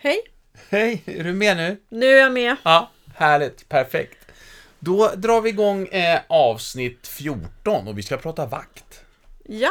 [0.00, 0.18] Hej!
[0.68, 1.76] Hej, är du med nu?
[1.88, 2.56] Nu är jag med.
[2.62, 4.18] Ja, härligt, perfekt.
[4.78, 9.00] Då drar vi igång eh, avsnitt 14 och vi ska prata vakt.
[9.44, 9.70] Ja.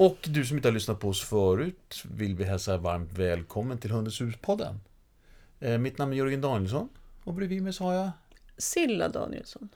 [0.00, 3.90] Och du som inte har lyssnat på oss förut vill vi hälsa varmt välkommen till
[3.90, 4.80] Hundens hus-podden.
[5.60, 6.88] Eh, mitt namn är Jörgen Danielsson
[7.24, 8.10] och bredvid mig så har jag...
[8.58, 9.68] Silla Danielsson.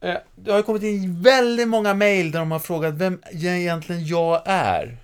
[0.00, 4.42] Eh, det har kommit in väldigt många mejl där de har frågat vem egentligen jag
[4.44, 4.96] är.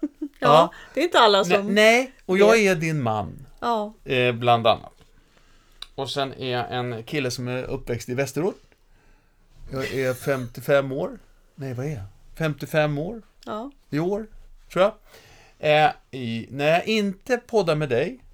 [0.20, 0.72] Ja, Ja.
[0.94, 1.74] det är inte alla Nej, som...
[1.74, 3.46] nej, och jag är din man.
[3.60, 3.94] Ja.
[4.04, 4.92] Eh, bland annat.
[5.94, 8.62] Och sen är jag en kille som är uppväxt i Västerort.
[9.72, 11.18] Jag är 55 år.
[11.54, 12.04] Nej, vad är jag?
[12.40, 13.70] 55 år ja.
[13.90, 14.26] i år,
[14.72, 14.94] tror jag.
[15.58, 18.24] Eh, i, när jag inte poddar med dig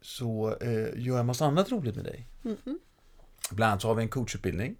[0.00, 2.26] så eh, gör jag massa annat roligt med dig.
[2.42, 2.78] Mhm.
[3.50, 4.76] Bland annat så har vi en coachutbildning.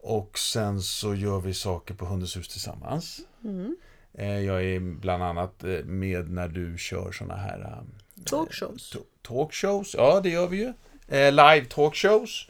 [0.00, 3.20] Och sen så gör vi saker på Hundens hus tillsammans.
[3.44, 3.76] Mm.
[4.14, 8.96] Eh, jag är bland annat eh, med när du kör såna här eh, Talkshows.
[9.22, 10.72] talkshows, ja det gör vi ju.
[11.08, 12.48] Eh, live talkshows.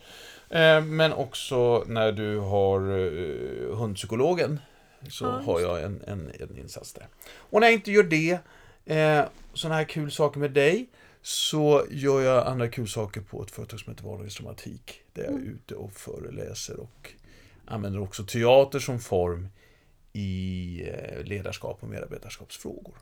[0.84, 2.80] Men också när du har
[3.74, 4.60] hundpsykologen
[5.08, 7.06] så Ja, har jag en, en, en insats där.
[7.30, 8.38] Och när jag inte gör det,
[8.84, 10.88] eh, sådana här kul saker med dig,
[11.22, 15.02] så gör jag andra kul saker på ett företag som heter Vardagens Dramatik.
[15.12, 17.12] Där jag är ute och föreläser och
[17.64, 19.48] använder också teater som form
[20.12, 22.94] i eh, ledarskap och medarbetarskapsfrågor.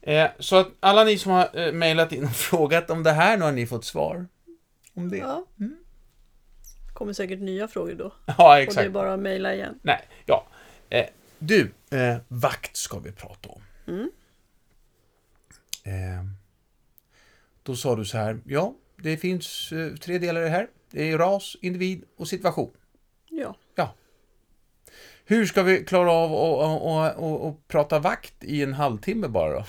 [0.00, 3.36] Eh, så att alla ni som har eh, mejlat in och frågat om det här,
[3.36, 4.26] nu har ni fått svar.
[4.94, 5.16] Om det.
[5.16, 5.66] Ja, Ja.
[6.96, 8.04] Kommer säkert nya frågor då.
[8.44, 8.86] Och det exakt.
[8.86, 9.78] är bara att mejla igen.
[9.82, 10.46] Nej, ja.
[10.90, 11.06] Eh,
[11.38, 13.62] du, eh, vakt ska vi prata om.
[13.86, 14.10] Mm.
[15.84, 16.24] Eh,
[17.62, 20.68] då sa du så här, ja, det finns eh, tre delar i det här.
[20.90, 22.70] Det är ras, individ och situation.
[23.30, 23.56] Ja.
[25.28, 29.52] Hur ska vi klara av att och, och, och prata vakt i en halvtimme bara
[29.52, 29.64] då?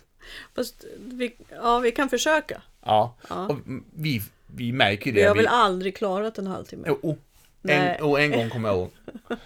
[0.54, 2.62] Fast vi, ja, vi kan försöka.
[2.80, 3.46] Ja, Ja.
[3.48, 3.56] och
[3.94, 4.22] vi,
[4.54, 5.20] vi märker det.
[5.20, 6.88] Vi har vi, väl aldrig klarat en halvtimme.
[7.02, 7.16] Oh,
[7.62, 7.96] Nej.
[7.98, 8.90] en, och en gång kommer jag ihåg.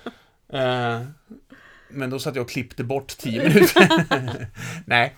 [0.55, 1.03] Eh,
[1.89, 4.07] men då satt jag och klippte bort tio minuter.
[4.87, 5.17] nej.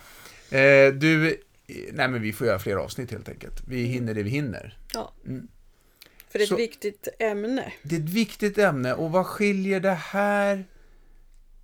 [0.51, 1.37] Eh, du,
[1.67, 3.63] nej men vi får göra fler avsnitt helt enkelt.
[3.67, 4.77] Vi hinner det vi hinner.
[4.93, 5.11] Ja.
[5.25, 5.47] Mm.
[6.29, 7.73] För det är ett Så- viktigt ämne.
[7.83, 10.65] Det är ett viktigt ämne och vad skiljer det här...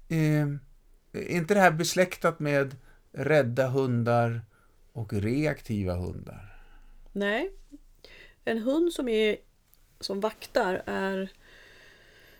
[0.09, 0.47] Eh,
[1.13, 2.75] är inte det här besläktat med
[3.13, 4.41] rädda hundar
[4.93, 6.55] och reaktiva hundar?
[7.11, 7.51] Nej.
[8.45, 9.37] En hund som är
[9.99, 11.31] som vaktar är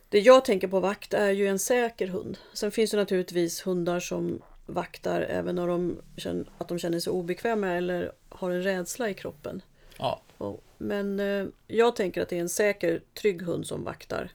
[0.09, 2.37] det jag tänker på vakt är ju en säker hund.
[2.53, 7.11] Sen finns det naturligtvis hundar som vaktar även när de känner, att de känner sig
[7.11, 9.61] obekväma eller har en rädsla i kroppen.
[9.97, 10.21] Ja.
[10.37, 14.31] Och, men eh, jag tänker att det är en säker, trygg hund som vaktar.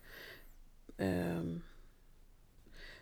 [0.98, 1.62] Ehm,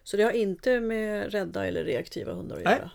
[0.03, 2.77] så det har inte med rädda eller reaktiva hundar att Nej.
[2.77, 2.91] göra.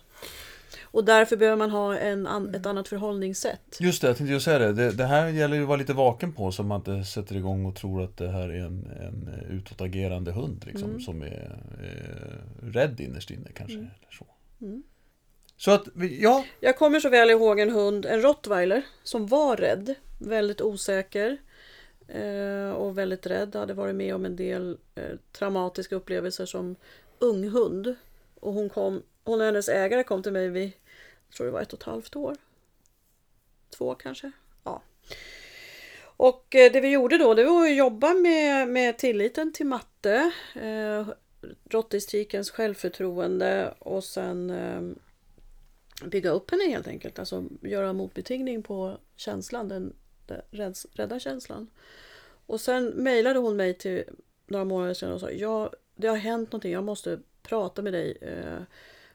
[0.84, 3.78] Och därför behöver man ha en, an, ett annat förhållningssätt.
[3.80, 4.74] Just det, jag tänkte ju säga det.
[4.74, 4.92] det.
[4.92, 7.76] Det här gäller ju att vara lite vaken på så man inte sätter igång och
[7.76, 11.02] tror att det här är en, en utåtagerande hund liksom, Mm.
[11.02, 13.78] som är eh, rädd innerst inne kanske.
[13.78, 14.26] Eller så.
[14.62, 14.84] Mm.
[15.58, 15.84] så att,
[16.20, 19.96] ja, Jag kommer så väl ihåg en hund, en rottweiler, som var rädd.
[20.20, 21.38] Väldigt osäker.
[22.08, 23.56] Eh, och väldigt rädd.
[23.56, 26.76] Hade varit med om en del eh, traumatiska upplevelser som
[27.20, 27.96] ung hund.
[28.40, 30.72] Och hon, kom, hon och hennes ägare kom till mig vid,
[31.28, 32.36] jag tror det var ett och ett halvt år.
[33.78, 34.32] Två kanske.
[34.64, 34.82] Ja.
[36.02, 40.32] Och eh, det vi gjorde då, det var att jobba med, med tilliten till matte.
[40.56, 41.08] Eh,
[41.70, 44.82] Råttetikens självförtroende och sen eh,
[46.06, 47.20] bygga upp henne helt enkelt.
[47.20, 49.96] Alltså göra motbetingning på känslan, den,
[50.52, 51.68] den rädda känslan.
[52.46, 54.04] Och sen mejlade hon mig till
[54.48, 58.18] några månader sedan och sa ja, det har hänt någonting, jag måste prata med dig
[58.22, 58.62] eh,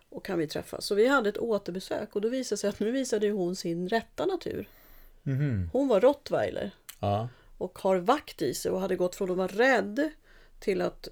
[0.09, 0.87] och kan vi träffas?
[0.87, 4.27] Så vi hade ett återbesök och då visade sig att nu visade hon sin rätta
[4.27, 4.69] natur.
[5.23, 7.29] mhm, Hon var rottweiler ja,
[7.59, 10.11] och har vakt i sig och hade gått från att vara rädd
[10.61, 11.09] till att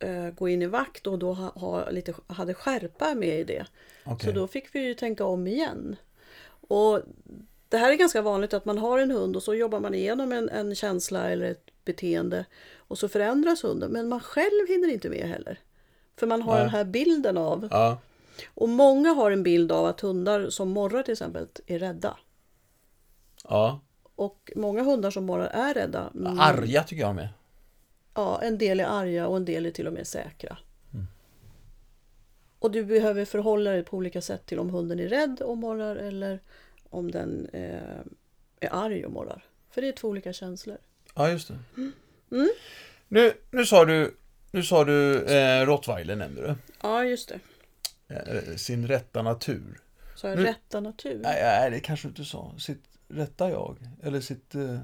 [0.00, 3.66] eh, gå in i vakt och då ha, ha lite, hade skärpa med i det.
[4.04, 4.26] okej.
[4.26, 5.96] Så då fick vi ju tänka om igen.
[6.68, 7.02] Och
[7.68, 10.32] det här är ganska vanligt att man har en hund och så jobbar man igenom
[10.32, 12.44] en, en känsla eller ett beteende
[12.76, 13.90] och så förändras hunden.
[13.92, 15.60] Men man själv hinner inte med heller.
[16.18, 16.60] För man har Nej.
[16.62, 17.98] den här bilden av, Ja,
[18.54, 22.16] och många har en bild av att hundar som morrar till exempel är rädda.
[23.48, 23.80] ja.
[24.14, 26.10] Och många hundar som morrar är rädda.
[26.14, 27.24] Mm, Arga tycker jag med.
[27.24, 27.34] Mm.
[28.14, 30.58] Ja, en del är arga och en del är till och med säkra.
[32.58, 35.96] Och du behöver förhålla dig på olika sätt till om hunden är rädd och morrar
[35.96, 36.40] eller
[36.90, 38.00] om den eh,
[38.60, 39.44] är arg och morrar.
[39.70, 40.78] För det är två olika känslor.
[41.14, 41.58] Ja, just det.
[42.30, 42.50] Mm.
[43.08, 44.16] Nu, nu sa du,
[44.50, 46.54] nu sa du eh, rottweiler nämnde du.
[46.82, 48.14] Ja, just det.
[48.14, 49.80] Eh, sin rätta natur.
[50.16, 51.20] Så jag Nu- rätta natur.
[51.22, 52.54] Nej, nej, det kanske du inte sa.
[52.58, 53.76] Sitt rätta jag.
[54.02, 54.54] Eller sitt...
[54.54, 54.78] Eh,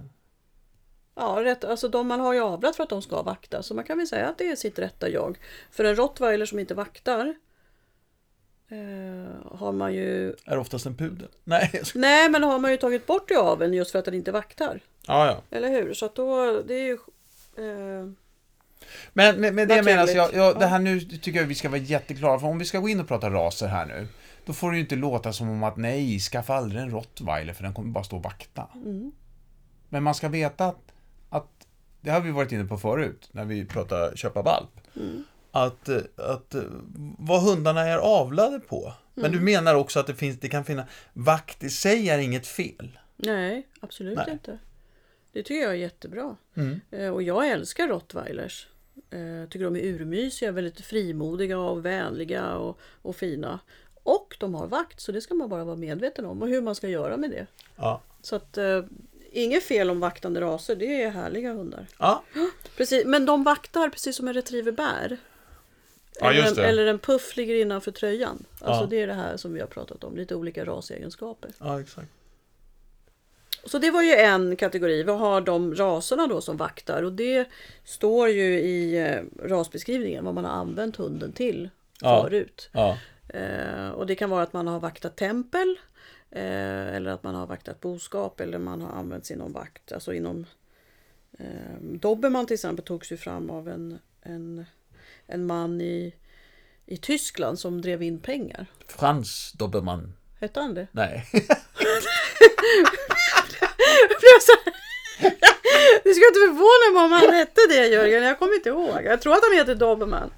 [1.17, 3.63] Ja, rätt, alltså de man har ju avlat för att de ska vakta.
[3.63, 5.39] Så man kan väl säga att det är sitt rätta jag.
[5.71, 7.35] För en rottweiler som inte vaktar
[8.69, 10.35] eh, har man ju...
[10.45, 11.29] är oftast en pudel.
[11.45, 11.99] Nej, ska...
[11.99, 14.81] Nej, men har man ju tagit bort i aveln just för att den inte vaktar.
[15.07, 15.57] Ja, ja.
[15.57, 15.95] Eller hur?
[15.95, 16.99] Så att då, det är ju...
[17.57, 18.09] Eh,
[19.13, 21.81] Men med, med det menas jag, jag, det här nu tycker jag vi ska vara
[21.81, 22.39] jätteklara.
[22.39, 24.07] För om vi ska gå in och prata raser här nu.
[24.47, 27.63] Då får det ju inte låta som om att nej, skaffa aldrig en rottweiler för
[27.63, 28.69] den kommer bara stå och vakta.
[28.75, 29.13] mm,
[29.89, 30.93] Men man ska veta att,
[31.31, 31.67] att
[32.01, 34.71] det har vi varit inne på förut när vi pratade köpa valp.
[34.97, 35.25] mm.
[35.51, 36.55] Att, att
[37.19, 38.93] vad hundarna är avlade på.
[39.15, 39.39] Men Mm.
[39.39, 40.89] du menar också att det, finns, det kan finnas...
[41.13, 42.99] Vakt i sig är inget fel.
[43.17, 44.33] nej, absolut Nej.
[44.33, 44.59] inte.
[45.33, 46.37] Det tycker jag är jättebra.
[46.57, 46.81] Mm.
[46.91, 48.69] Eh, och jag älskar rottweilers.
[49.11, 53.61] Eh, tycker de är urmysiga, väldigt frimodiga och vänliga och, och fina.
[54.03, 56.75] Och de har vakt, så det ska man bara vara medveten om och hur man
[56.75, 57.47] ska göra med det.
[57.77, 58.01] Ja.
[58.23, 58.85] Så att eh,
[59.33, 61.87] inget fel om vaktande raser, det är härliga hundar.
[61.99, 62.23] Ja,
[62.77, 65.17] Precis, men de vaktar precis som en retriever bär.
[66.21, 68.45] Ja, eller, en, eller en puff ligger innanför tröjan.
[68.61, 68.87] Alltså Ja.
[68.91, 71.51] det är det här som vi har pratat om, lite olika rasegenskaper.
[71.59, 72.09] ja exakt.
[73.67, 75.03] Så det var ju en kategori.
[75.03, 77.49] Vi har de raserna då som vaktar och det
[77.85, 81.71] står ju i eh, rasbeskrivningen vad man har använt hunden till
[82.01, 82.23] Ja.
[82.23, 82.69] förut.
[82.73, 82.99] Ja.
[83.29, 85.77] Eh, och det kan vara att man har vaktat tempel
[86.31, 89.93] eh, eller att man har vaktat boskap eller man har använt inom vakt.
[89.93, 90.47] Alltså inom
[91.39, 91.47] eh,
[91.81, 94.65] Dobermann till exempel togs ju fram av en, en,
[95.27, 96.15] en man i,
[96.87, 98.67] i Tyskland som drev in pengar.
[98.89, 100.13] Frans Dobermann.
[100.41, 100.87] Hette han det?
[100.93, 101.25] Nej.
[104.21, 104.53] blev så
[106.05, 109.01] Det skulle inte förvåna mig om han hette det Jörgen, jag kommer inte ihåg.
[109.05, 110.31] Jag tror att han heter Dobermann.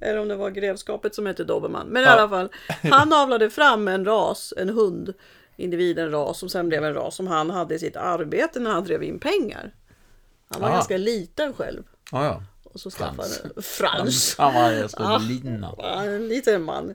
[0.00, 1.86] Eller om det var grevskapet som hette Dobermann.
[1.86, 2.10] Men i Ja.
[2.12, 2.48] alla fall,
[2.90, 5.14] han avlade fram en ras, en hund,
[5.56, 8.70] individ, en ras som sen blev en ras som han hade i sitt arbete när
[8.70, 9.74] han drev in pengar.
[10.48, 10.72] Han var Ah.
[10.72, 11.82] ganska liten själv.
[12.12, 12.42] Ja, ja.
[12.64, 13.28] Och så skaffade
[13.62, 14.34] Frans.
[14.34, 14.34] Frans.
[14.38, 16.94] Han var en liten man.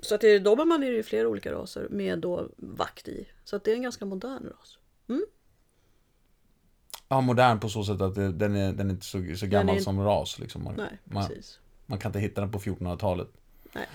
[0.00, 3.28] Så att i Dobermann är det ju flera olika raser med då vakt i.
[3.44, 4.78] Så att det är en ganska modern ras.
[7.08, 9.76] Ja, modern på så sätt att det, den, är, den är inte så, så gammal
[9.76, 10.38] är- som ras.
[10.38, 10.64] Liksom.
[10.64, 11.58] Man, Nej, man, precis.
[11.86, 13.28] man kan inte hitta den på 1400-talet.
[13.72, 13.86] Nej.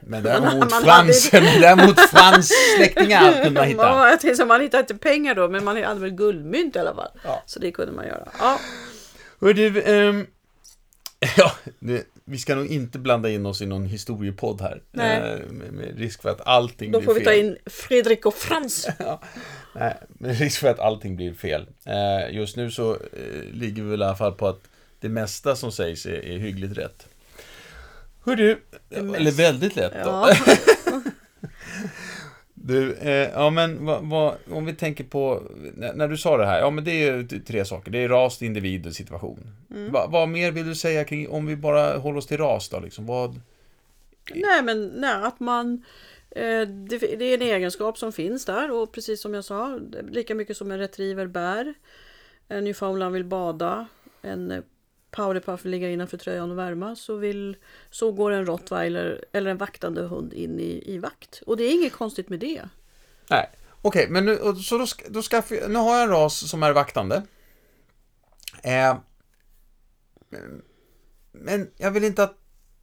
[0.00, 3.82] Men däremot man hade- fransen, däremot frans släktingar kunde man hitta.
[3.82, 6.94] Ja, jag tänkte man hittade inte pengar då, men man hade väl guldmynt i alla
[6.94, 7.10] fall.
[7.24, 7.42] Ja.
[7.46, 8.28] Så det kunde man göra.
[8.38, 8.60] Ja,
[9.40, 10.26] Hör du, ehm,
[11.36, 14.82] ja, det, vi ska nog inte blanda in oss i någon historiepodd här.
[14.92, 17.26] Eh, med, med risk för att allting då blir får vi fel.
[17.26, 18.88] ta in Fredrik och Frans.
[19.74, 21.66] Nej, med risk för att allting blir fel.
[21.84, 24.60] Eh, just nu så eh, ligger vi väl i alla fall på att
[25.00, 27.08] det mesta som sägs är, är hyggligt rätt.
[28.24, 28.60] Hör du,
[28.90, 29.98] eller väldigt lätt då.
[29.98, 30.34] Ja,
[32.68, 35.42] Du, eh, ja men vad, vad, om vi tänker på,
[35.74, 37.90] när, när du sa det här, ja men det är ju tre saker.
[37.90, 39.38] Det är ras, individ och situation.
[39.70, 39.92] Mm.
[39.92, 42.80] Va, vad mer vill du säga kring, om vi bara håller oss till ras då
[42.80, 43.06] liksom?
[43.06, 43.40] Vad,
[44.34, 45.84] nej men nej, att man
[46.30, 50.34] eh, det, det är en egenskap som finns där och precis som jag sa, lika
[50.34, 51.74] mycket som en retriever bär.
[52.48, 53.86] En newfoundland vill bada,
[54.22, 54.62] en
[55.10, 57.56] powderpuff ligga innanför tröjan och värma så, vill,
[57.90, 61.42] så går en rottweiler eller en vaktande hund in i, i vakt.
[61.46, 62.62] Och det är inget konstigt med det.
[63.30, 63.50] nej.
[63.82, 67.22] Okej, men nu, så då, då ska, nu har jag en ras som är vaktande.
[68.62, 68.98] Eh,
[70.28, 70.62] men-
[71.32, 72.36] men jag vill inte att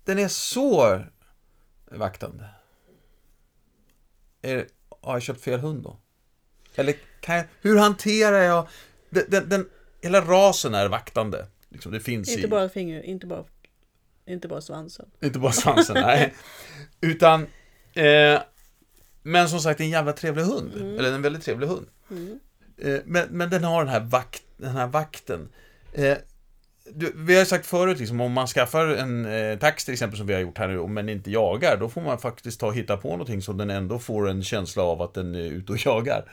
[0.04, 1.02] den är så
[1.92, 2.50] vaktande.
[4.42, 4.68] Är,
[5.02, 5.98] har jag köpt fel hund då?
[6.76, 8.68] Eller kan jag, hur hanterar jag...
[9.10, 9.70] Den, den, den,
[10.02, 11.48] hela rasen är vaktande.
[11.76, 12.48] Liksom, det finns Inte i...
[12.48, 13.44] bara finger, inte bara,
[14.26, 15.06] inte bara svansen.
[15.22, 16.34] Inte bara svansen, nej.
[17.02, 17.48] Utan...
[17.94, 18.42] Eh,
[19.24, 20.74] men som sagt, en jävla trevlig hund.
[20.76, 21.88] Eller en väldigt trevlig hund.
[22.12, 22.40] Mm.
[22.78, 25.50] Eh, men, men den har den här, vakt, den här vakten.
[25.94, 26.18] Eh,
[26.94, 30.28] du, vi har sagt förut, liksom, om man skaffar en eh, tax till exempel som
[30.28, 32.76] vi har gjort här nu, om den inte jagar, då får man faktiskt ta och
[32.76, 35.86] hitta på någonting så den ändå får en känsla av att den är ute och
[35.86, 36.32] jagar.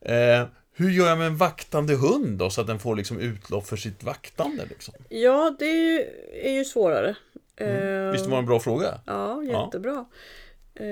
[0.00, 0.46] Eh,
[0.80, 3.76] hur gör jag med en vaktande hund då, så att den får liksom utlopp för
[3.76, 4.64] sitt vaktande?
[4.68, 4.94] Liksom?
[5.08, 5.98] Ja, det är ju,
[6.42, 7.16] är ju svårare.
[7.56, 9.00] Eh, Visst var det en bra fråga?
[9.06, 9.64] Ja, Ja.
[9.64, 10.04] jättebra.
[10.74, 10.86] Eh,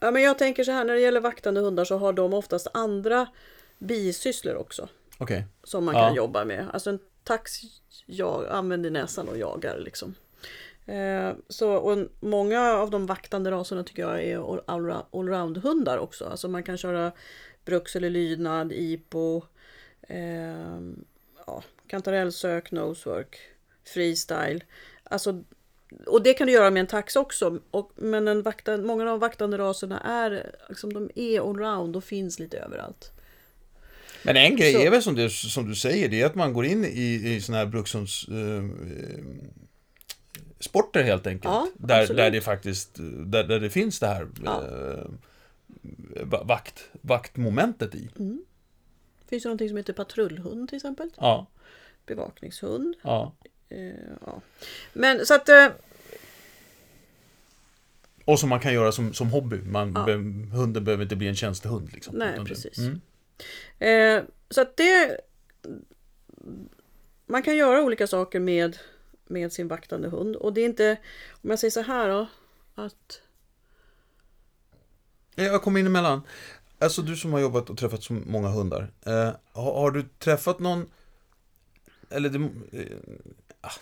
[0.00, 2.66] ja, men jag tänker så här, när det gäller vaktande hundar så har de oftast
[2.74, 3.26] andra
[3.78, 4.88] bisysslor också.
[5.18, 5.44] Okej.
[5.64, 6.06] Som man Ja.
[6.06, 6.66] kan jobba med.
[6.72, 7.52] Alltså en tax
[8.06, 10.14] jag, använder näsan och jagar liksom.
[10.86, 14.60] Eh, så, och många av de vaktande raserna tycker jag är
[15.12, 16.24] allround-hundar också.
[16.24, 17.12] Alltså man kan köra
[17.64, 19.42] bruks eller lydnad, ipo,
[20.08, 20.80] eh,
[21.46, 23.38] ja, kantarellsök, nosework,
[23.94, 24.60] freestyle.
[25.04, 25.44] Alltså,
[26.06, 27.60] och det kan du göra med en tax också.
[27.70, 32.04] Och, men en vaktan, många av de vaktande raserna är, liksom, de är allround och
[32.04, 33.10] finns lite överallt.
[34.24, 36.52] Men en grej Så- är väl som du, som du säger, det är att man
[36.52, 38.28] går in i, i sådana här brukshunds...
[38.28, 38.64] Eh,
[40.60, 41.44] sporter helt enkelt.
[41.54, 42.90] Ja, där, där det faktiskt,
[43.26, 44.62] där, där det finns det här Ja.
[44.66, 45.10] eh, va-
[46.44, 48.10] vakt, vaktmomentet i.
[48.18, 48.44] Mm.
[49.28, 51.10] Finns det någonting som heter patrullhund till exempel?
[51.16, 51.46] Ja,
[52.06, 52.94] Bevakningshund.
[53.02, 53.32] ja.
[53.68, 53.92] Eh,
[54.26, 54.40] ja.
[54.92, 55.48] Men så att...
[55.48, 55.66] Eh,
[58.24, 59.56] Och som man kan göra som, som hobby.
[59.62, 60.04] Man, Ja.
[60.04, 60.12] be,
[60.56, 61.92] hunden behöver inte bli en tjänstehund.
[61.92, 62.78] Liksom, Nej, precis.
[62.78, 63.00] Mm.
[63.78, 65.20] Eh, så att det...
[67.26, 68.78] Man kan göra olika saker med,
[69.26, 70.36] med sin vaktande hund.
[70.36, 70.96] Och det är inte...
[71.42, 72.26] Om jag säger så här då.
[72.74, 73.20] Att...
[75.36, 76.22] Eh, jag kommer in emellan.
[76.78, 78.92] Alltså du som har jobbat och träffat så många hundar.
[79.06, 80.90] Eh, har, har du träffat någon...
[82.10, 82.38] Eller det...
[82.78, 82.96] Eh,
[83.60, 83.72] ah,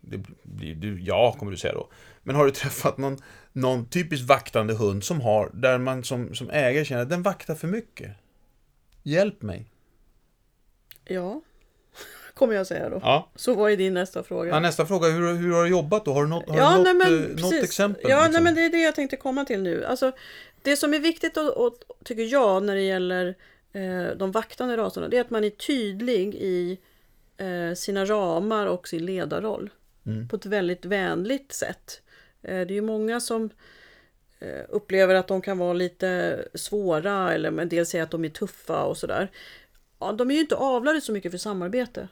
[0.00, 1.90] det blir du, ja, kommer du säga då.
[2.22, 3.18] Men har du träffat någon,
[3.52, 7.54] någon typiskt vaktande hund som har, där man som, som ägare känner att den vaktar
[7.54, 8.16] för mycket?
[9.02, 9.70] Hjälp mig.
[11.04, 11.42] Ja.
[12.36, 13.00] Kommer jag säga då.
[13.02, 13.30] Ja.
[13.34, 14.50] Så vad är din nästa fråga?
[14.50, 16.12] ja nästa fråga, hur, hur har du jobbat då?
[16.12, 18.10] Har du något, har Ja, du nej, något, men eh, något exempel?
[18.10, 18.32] Ja, liksom?
[18.32, 19.84] nej, men det är det jag tänkte komma till nu.
[19.84, 20.12] Alltså,
[20.62, 21.74] det som är viktigt, och, och,
[22.04, 23.34] tycker jag, när det gäller
[23.72, 26.78] eh, de vaktande raserna, det är att man är tydlig i
[27.36, 29.70] eh, sina ramar och sin ledarroll.
[30.06, 30.28] Mm.
[30.28, 32.02] På ett väldigt vänligt sätt.
[32.42, 33.50] Eh, det är ju många som
[34.38, 38.28] eh, upplever att de kan vara lite svåra, eller en del säger att de är
[38.28, 39.30] tuffa och sådär.
[39.98, 42.08] Ja, de är ju inte avlade så mycket för samarbete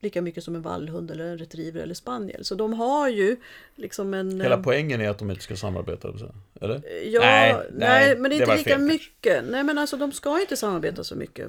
[0.00, 2.44] lika mycket som en vallhund eller en retriever eller spaniel.
[2.44, 3.36] Så de har ju
[3.74, 4.40] liksom en...
[4.40, 6.32] Hela eh, poängen är att de inte ska samarbeta, eller?
[6.60, 6.82] Eller?
[7.04, 9.44] Ja, Nej, nej, nej, men det är inte lika fel mycket.
[9.44, 11.48] Nej, men alltså de ska inte samarbeta så mycket.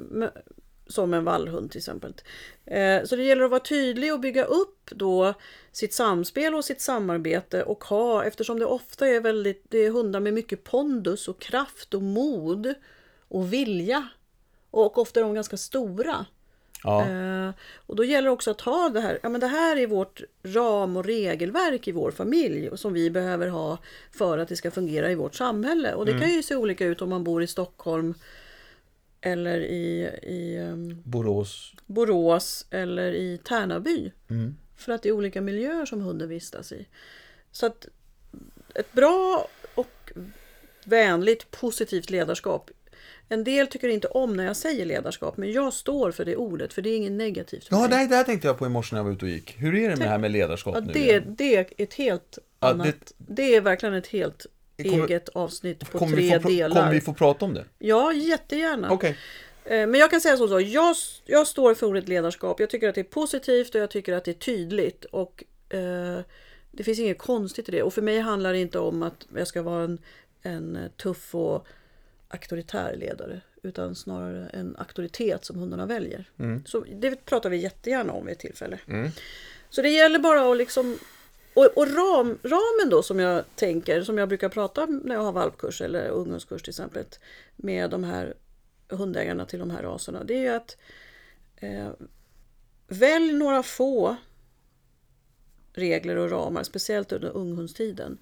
[0.88, 2.14] Som en vallhund till exempel.
[2.66, 5.34] Eh, så det gäller att vara tydlig och bygga upp då
[5.72, 10.20] sitt samspel och sitt samarbete och ha, eftersom det ofta är väldigt, det är hundar
[10.20, 12.74] med mycket pondus och kraft och mod
[13.28, 14.08] och vilja.
[14.72, 16.26] Och ofta är de ganska stora.
[16.84, 17.10] Ja.
[17.10, 19.88] Eh, och då gäller det också att ha det här, ja men det här är
[19.88, 23.78] vårt ram och regelverk i vår familj som vi behöver ha
[24.12, 25.94] för att det ska fungera i vårt samhälle.
[25.94, 28.14] Och det kan ju se olika ut om man bor i Stockholm
[29.22, 31.74] eller i, i ehm, Borås.
[31.86, 34.12] Borås eller i Tärnaby.
[34.30, 34.56] Mm.
[34.78, 36.88] För att det är olika miljöer som hunden vistas i.
[37.52, 37.88] Så att
[38.76, 40.12] ett bra och
[40.84, 42.72] vänligt positivt ledarskap.
[43.32, 46.74] En del tycker inte om när jag säger ledarskap, men jag står för det ordet,
[46.74, 48.08] för det är inget negativt för Ja, mig.
[48.08, 49.56] det, här- tänkte jag på i morse när jag var ute och gick.
[49.58, 50.94] Hur är det med det här med ledarskap Ja, nu?
[50.94, 52.88] det, det är ett helt Ja, annat.
[52.88, 54.46] det- Det, är verkligen ett helt
[54.78, 56.82] Kommer- eget avsnitt på tre få, delar.
[56.82, 57.66] kommer vi få prata om det?
[57.80, 58.92] Ja, jättegärna.
[58.92, 59.18] Okej.
[59.66, 60.96] Eh, Men jag kan säga så, så jag,
[61.26, 62.60] jag står för ordet ledarskap.
[62.60, 65.06] Jag tycker att det är positivt och jag tycker att det är tydligt.
[65.06, 66.20] Och eh,
[66.72, 67.84] Det finns inget konstigt i det.
[67.84, 70.00] Och för mig handlar det inte om att jag ska vara en,
[70.42, 71.68] en tuff och
[72.30, 73.42] auktoritär ledare.
[73.64, 76.30] Utan snarare en auktoritet som hundarna väljer.
[76.40, 76.66] Mm.
[76.66, 78.80] Så det pratar vi jättegärna om vid ett tillfälle.
[78.88, 79.10] Mm.
[79.70, 80.98] Så det gäller bara att liksom
[81.54, 85.32] och, och ram, ramen då som jag tänker, som jag brukar prata när jag har
[85.32, 87.06] valpkurs eller ungdomskurs till exempel
[87.56, 88.34] med de här
[88.90, 90.24] hundägarna till de här raserna.
[90.24, 90.78] Det är ju att
[91.56, 91.90] eh,
[92.88, 94.16] välj några få
[95.74, 98.18] regler och ramar, speciellt under unghundstiden.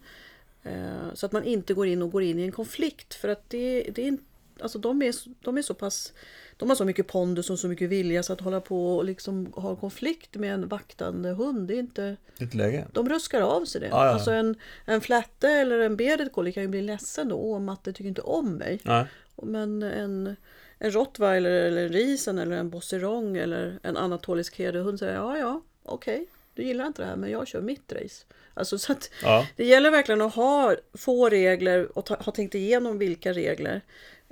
[0.64, 3.50] Eh, så att man inte går in och går in i en konflikt för att
[3.50, 4.24] det, det är inte
[4.60, 6.14] Alltså de är, de är så pass
[6.58, 9.54] De har så mycket pondus och så mycket vilja så att hålla på och liksom
[9.56, 12.88] ha konflikt med en vaktande hund, det är inte Ditt läge?
[12.94, 13.88] de ruskar av sig det.
[13.88, 14.12] Ja, ja.
[14.12, 17.36] Alltså en, en flatte eller en bearded collie kan ju bli ledsen då.
[17.36, 18.80] Åh, matte tycker inte om mig.
[18.84, 19.06] Nej.
[19.44, 20.36] Men en,
[20.80, 25.62] en rottweiler eller en risen eller en bosserong eller en anatolisk herdehund säger ja, ja,
[25.84, 26.26] okej,
[26.58, 28.26] du gillar inte det här men jag kör mitt race.
[28.54, 29.48] Alltså så att Ja.
[29.56, 33.82] det gäller verkligen att ha få regler och ta, ha tänkt igenom vilka regler.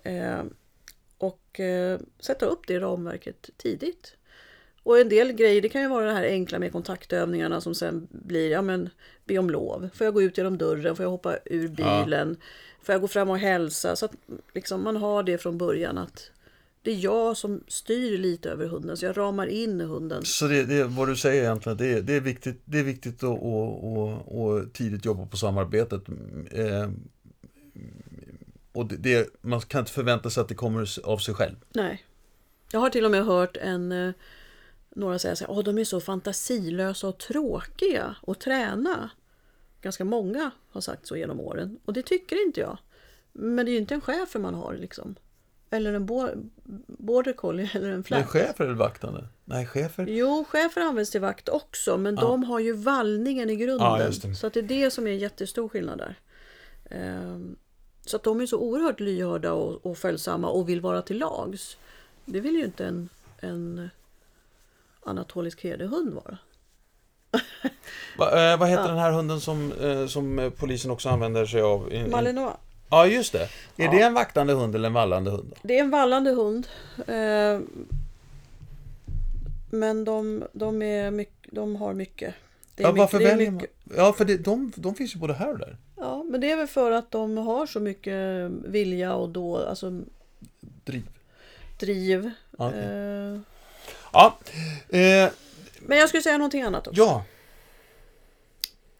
[0.03, 0.43] Eh,
[1.17, 4.15] och eh, sätta upp det ramverket tidigt.
[4.83, 8.07] Och en del grejer, det kan ju vara det här enkla med kontaktövningarna som sen
[8.11, 8.89] blir, ja men
[9.25, 9.89] be om lov.
[9.93, 10.95] Får jag gå ut genom dörren?
[10.95, 12.37] Får jag hoppa ur bilen?
[12.83, 13.95] Får jag gå fram och hälsa?
[13.95, 14.11] Så att
[14.53, 16.31] liksom, man har det från början att
[16.85, 20.25] det är jag som styr lite över hunden, så jag ramar in hunden.
[20.25, 23.15] Så det, det, vad du säger egentligen, det, är- det är viktigt, det är viktigt
[23.23, 26.01] att och, och, tidigt jobba på samarbetet.
[26.51, 26.89] Eh,
[28.71, 31.55] och det, det, man kan inte förvänta sig att det kommer av sig själv.
[31.73, 32.05] Nej.
[32.71, 34.11] Jag har till och med hört en, eh,
[34.95, 39.09] några säger att de är så fantasilösa och tråkiga att träna.
[39.81, 42.77] Ganska många har sagt så genom åren och det tycker inte jag.
[43.33, 45.15] Men det är ju inte en chefer man har liksom.
[45.69, 46.49] Eller en bo-
[46.87, 48.29] border collie eller en Men flax.
[48.29, 49.27] chefer eller vaktande?
[49.45, 50.05] Nej, chefer.
[50.09, 53.87] Jo, chefer används till vakt också, men de har ju vallningen i grunden.
[53.87, 54.33] Ja.
[54.35, 56.15] Så att det är det som är en jättestor skillnad där.
[56.89, 57.55] Ehm,
[58.05, 61.77] Så att de är så oerhört lyhörda och, och följsamma och vill vara till lags.
[62.25, 63.89] Det vill ju inte en, en
[65.05, 66.37] anatolisk herdehund vara.
[68.17, 71.93] Va, eh, vad heter den här hunden som, eh, som polisen också använder sig av?
[71.93, 72.55] In- in- Malinois.
[72.89, 73.41] Ja, just det.
[73.43, 73.91] Är Ja.
[73.91, 75.55] det en vaktande hund eller en vallande hund?
[75.61, 76.67] Det är en vallande hund.
[77.07, 77.59] Eh,
[79.69, 82.33] Men de, de, är mycket, de har mycket.
[82.75, 83.55] Det är Ja, mycket- varför det är väljer man?
[83.61, 85.77] mycket- Ja, för det, de, de finns ju både här och där.
[85.97, 90.01] Ja, men det är väl för att de har så mycket vilja och då, alltså
[90.83, 91.03] Driv.
[91.79, 92.31] driv.
[92.57, 92.79] Ja, okej.
[92.79, 93.39] Eh,
[94.13, 94.37] Ja.
[94.89, 95.29] Eh,
[95.79, 97.01] Men jag skulle säga någonting annat också.
[97.01, 97.23] ja.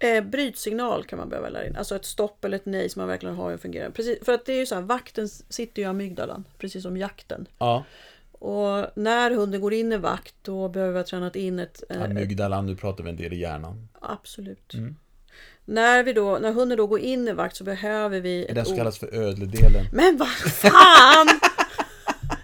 [0.06, 1.76] Eh, brytsignal kan man behöva lära in.
[1.76, 3.96] Alltså ett stopp eller ett nej som man verkligen har en fungerande.
[3.96, 6.98] Precis, för att det är ju så här, vakten sitter ju i amygdalan, precis som
[6.98, 7.48] jakten.
[7.58, 7.84] ja.
[8.40, 11.84] Och när hunden går in i vakt då behöver vi ha tränat in ett...
[11.90, 13.88] eh, Amygdalan, nu pratar vi en del i hjärnan.
[14.02, 14.74] Absolut.
[14.74, 14.96] Mm.
[15.66, 18.52] När, vi då, när hunden då går in i vakt så behöver vi...
[18.56, 19.86] Den som kallas för ödledelen.
[19.92, 21.28] Men vad fan!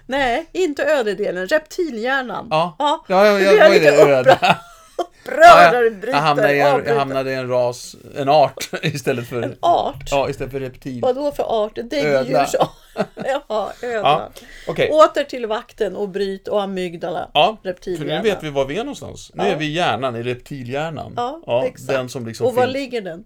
[0.05, 2.47] Nej, inte ödedelen, reptilhjärnan.
[2.49, 4.01] Ja, Ja, ja, ja, ja vad är det?
[4.01, 4.57] Öde?
[5.01, 6.07] Upprörd när du jag, bryter.
[6.17, 9.41] jag, hamnade i en, jag hamnade i en ras, en art istället för...
[9.41, 10.03] En art?
[10.11, 11.01] Ja, istället för reptil.
[11.01, 11.77] Vadå för art?
[11.77, 11.89] Ödla.
[12.01, 12.69] Däggdjur så.
[13.15, 13.99] Jaha, ödla.
[14.09, 14.31] Ja,
[14.67, 14.89] okej.
[14.91, 17.31] Åter till vakten och bryt och amygdala.
[17.33, 19.31] Ja, för nu vet vi var vi är någonstans.
[19.33, 19.49] Nu Ja.
[19.49, 21.13] är vi i hjärnan, i reptilhjärnan.
[21.15, 21.87] Ja, exakt.
[21.87, 22.73] Den som liksom Och var finns.
[22.73, 23.23] ligger den?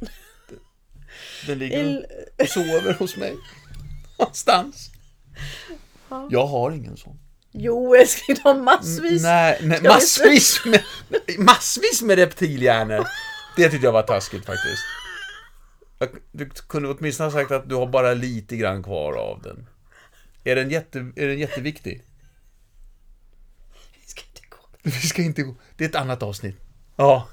[1.46, 2.06] Den ligger
[2.42, 3.34] och sover hos mig.
[4.18, 4.90] Någonstans.
[6.08, 6.28] Ja.
[6.30, 7.18] Jag har ingen sån.
[7.52, 9.22] Jo älskling, de har massvis.
[9.22, 10.82] Nej, nej massvis med,
[11.38, 13.06] massvis med reptilhjärnor.
[13.56, 14.82] Det tyckte jag var taskigt faktiskt.
[16.32, 19.66] Du kunde åtminstone ha sagt att du har bara lite grann kvar av den.
[20.44, 22.02] Är den, jätte, är den jätteviktig?
[23.94, 24.56] Vi ska inte gå.
[24.82, 25.54] Vi ska inte gå.
[25.76, 26.56] Det är ett annat avsnitt.
[26.96, 27.28] Ja,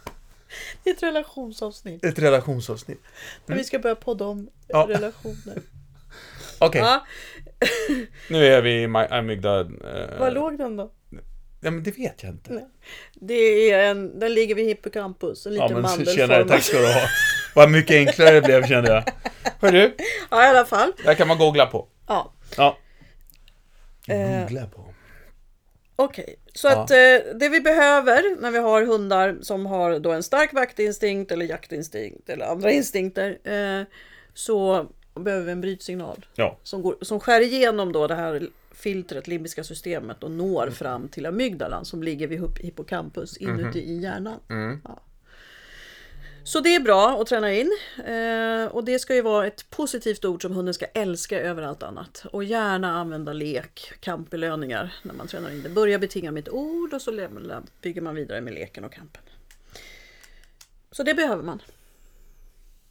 [0.84, 2.06] Det är ett relationsavsnitt.
[2.06, 3.02] ett relationsavsnitt.
[3.46, 4.86] Där vi ska börja podda om Ja.
[4.90, 5.62] relationer.
[6.60, 7.06] Okej, Ja,
[8.30, 9.60] nu är vi i my- amygdala.
[9.62, 10.92] Eh, var låg den då?
[11.62, 12.54] Ja, men det vet jag inte.
[12.54, 12.66] Nej.
[13.14, 16.48] Det är en, den ligger vid hippocampus, en Ja, liten men tjenare, mandelformad.
[16.48, 17.02] tack ska du ha.
[17.56, 19.04] Vad mycket enklare det blev kände jag.
[19.62, 19.92] Hörru,
[20.32, 20.92] Ja, i alla fall.
[20.98, 21.88] det här kan man googla på.
[22.08, 22.78] Ja, Ja.
[24.08, 24.86] Eh, Googla på.
[25.96, 26.36] okej.
[26.54, 26.84] Så Ja.
[26.84, 31.32] att eh, det vi behöver när vi har hundar som har då en stark vaktinstinkt
[31.32, 33.84] eller jaktinstinkt eller andra instinkter eh,
[34.34, 34.88] så
[35.24, 36.58] behöver vi en brytsignal Ja.
[36.64, 41.26] som, går, som skär igenom då det här filtret, limbiska systemet och når fram till
[41.26, 44.40] amygdalan som ligger vid hipp- hippocampus inuti i hjärnan.
[44.50, 44.82] Mm.
[44.84, 45.00] Ja.
[46.44, 50.26] Så det är bra att träna in eh, och det ska ju vara ett positivt
[50.26, 55.28] ord som hunden ska älska över allt annat och gärna använda lek, kampbelöningar när man
[55.28, 55.70] tränar in det.
[55.70, 57.28] Börja betinga med ett ord och så
[57.82, 59.22] bygger man vidare med leken och kampen.
[60.92, 61.62] Så det behöver man.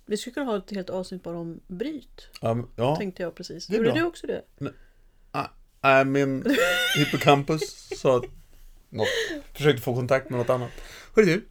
[0.06, 2.96] Vi skulle kunna ha ett helt avsnitt bara om bryt, Ja, men- ja.
[2.96, 3.70] tänkte jag precis.
[3.70, 4.42] Gjorde du också det?
[5.82, 6.44] Nej, min
[6.96, 8.24] hippocampus sa att
[8.88, 9.08] något,
[9.52, 10.70] försökte få kontakt med något annat.
[11.16, 11.48] Hörru du,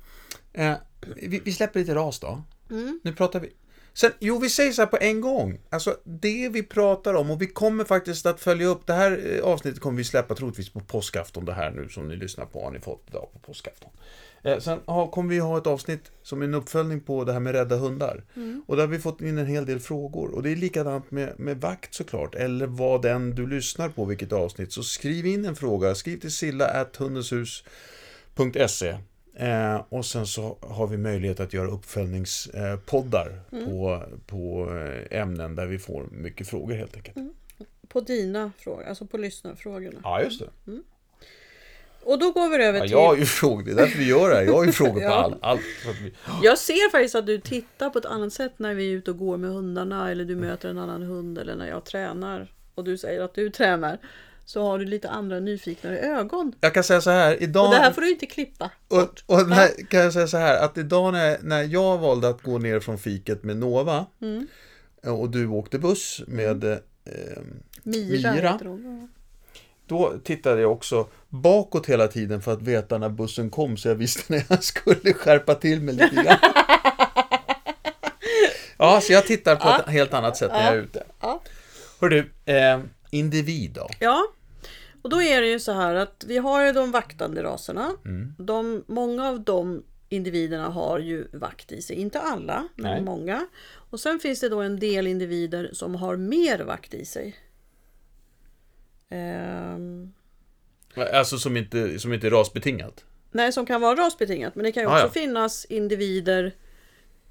[0.62, 0.76] eh,
[1.16, 2.44] vi, vi släpper lite ras då.
[2.70, 3.00] Mm.
[3.04, 3.54] Nu pratar vi.
[3.94, 5.60] Sen, jo, vi säger så här på en gång.
[5.70, 9.44] Alltså, det vi pratar om, och vi kommer faktiskt att följa upp, det här eh,
[9.44, 12.72] avsnittet kommer vi släppa troligtvis på påskafton, det här nu som ni lyssnar på, har
[12.72, 13.90] ni fått idag på påskafton.
[14.44, 14.80] Eh, sen
[15.12, 18.24] kommer vi ha ett avsnitt som är en uppföljning på det här med rädda hundar.
[18.68, 20.36] Och där har vi fått in en hel del frågor.
[20.36, 24.32] Och det är likadant med, med vakt såklart, eller vad den du lyssnar på, vilket
[24.32, 24.72] avsnitt.
[24.72, 28.98] Så skriv in en fråga, skriv till silla.hundeshus.se
[29.36, 35.66] Eh, och sen så har vi möjlighet att göra uppföljningspoddar på, på eh, ämnen där
[35.66, 37.18] vi får mycket frågor helt enkelt.
[37.88, 40.00] På dina frågor, alltså på lyssnarfrågorna.
[40.04, 40.50] Ja, just det.
[42.06, 42.92] Och då går vi över Ja, till...
[42.92, 44.44] jag har ju frågor, det är därför vi gör det här.
[44.44, 45.14] Jag har ju frågor på Ja.
[45.24, 45.62] all, allt.
[46.44, 49.18] Jag ser faktiskt att du tittar på ett annat sätt när vi är ute och
[49.18, 52.98] går med hundarna eller du möter en annan hund eller när jag tränar och du
[52.98, 53.98] säger att du tränar.
[54.46, 56.54] Så har du lite andra nyfiknare ögon.
[56.62, 57.66] jag kan säga så här, idag...
[57.68, 58.72] Och det här får du inte klippa.
[58.88, 62.42] Och, och när, kan jag säga så här, att idag när, när jag valde att
[62.42, 64.48] gå ner från fiket med Nova Mm.
[65.06, 66.78] och du åkte buss med eh,
[67.84, 68.60] Mira, Mira.
[69.88, 73.96] Då tittade jag också bakåt hela tiden för att veta när bussen kom så jag
[73.96, 76.38] visste när jag skulle skärpa till mig lite grann.
[78.78, 81.04] Ja, så jag tittar på ett helt annat sätt när jag är ute.
[81.22, 81.42] Ja.
[82.02, 82.80] Hör du, eh,
[83.12, 83.90] individ då?
[84.00, 84.24] ja.
[85.02, 87.92] Och då är det ju så här att vi har ju de vaktande raserna.
[88.06, 88.34] Mm.
[88.38, 91.96] De, många av de individerna har ju vakt i sig.
[91.96, 93.02] Inte alla, men Nej.
[93.02, 93.48] många.
[93.90, 97.36] Och sen finns det då en del individer som har mer vakt i sig.
[99.10, 100.14] Ehm,
[101.14, 103.06] Alltså som inte, som inte är rasbetingat.
[103.32, 104.56] nej, som kan vara rasbetingat.
[104.56, 105.22] Men det kan ju Ah, också ja.
[105.22, 106.52] finnas individer.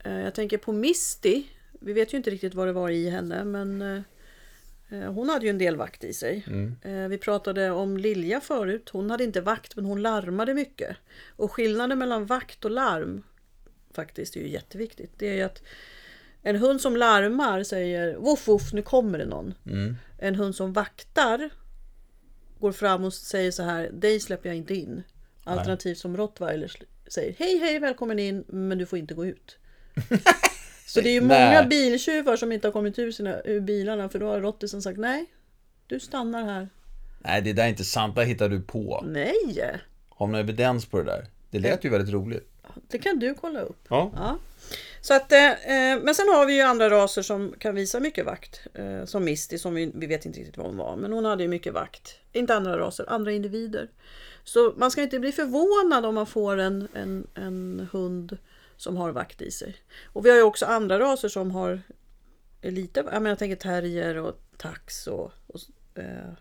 [0.05, 1.43] Eh, jag tänker på Misty.
[1.81, 4.03] Vi vet ju inte riktigt vad det var i henne, men eh,
[4.91, 6.45] eh, hon hade ju en del vakt i sig.
[6.47, 6.77] Mm.
[6.83, 8.89] Eh, Vi pratade om Lilja förut.
[8.93, 10.97] Hon hade inte vakt men hon larmade mycket.
[11.37, 13.23] Och skillnaden mellan vakt och larm
[13.95, 15.13] faktiskt är ju jätteviktigt.
[15.19, 15.63] Det är ju att
[16.43, 19.55] en hund som larmar säger voff voff nu kommer det någon.
[19.67, 19.97] Mm.
[20.19, 21.51] En hund som vaktar
[22.63, 25.03] går fram och säger så här dig släpper jag inte in.
[25.45, 26.73] Alternativt som rottweiler
[27.09, 29.59] säger hej hej välkommen in men du får inte gå ut.
[30.87, 34.19] Så det är ju många biltjuvar som inte har kommit ur, sina, ur bilarna för
[34.19, 35.27] då har rottisen sagt nej.
[35.87, 36.69] Du stannar här.
[37.19, 38.17] Nej, det där är inte sant.
[38.17, 39.05] Det hittar du på.
[39.07, 39.81] Nej!
[40.09, 41.27] Har någon evidens på det där?
[41.51, 42.52] Det lät ju väldigt roligt.
[42.89, 43.87] Det kan du kolla upp.
[43.89, 44.13] Ja.
[44.17, 44.39] Ja.
[45.01, 48.27] Så att, eh, eh, men sen har vi ju andra raser som kan visa mycket
[48.27, 48.61] vakt.
[48.75, 50.97] Eh, som Misty, som vi, vi vet inte riktigt vad hon var.
[50.97, 52.17] Men hon hade ju mycket vakt.
[52.33, 53.91] Inte andra raser, andra individer.
[54.45, 58.39] Så man ska inte bli förvånad om man får en, en, en hund
[58.77, 59.77] som har vakt i sig.
[60.07, 61.81] Och vi har ju också andra raser som har
[62.63, 65.61] lite, jag, menar, jag tänker terrier och tax och, och
[65.95, 66.33] eh,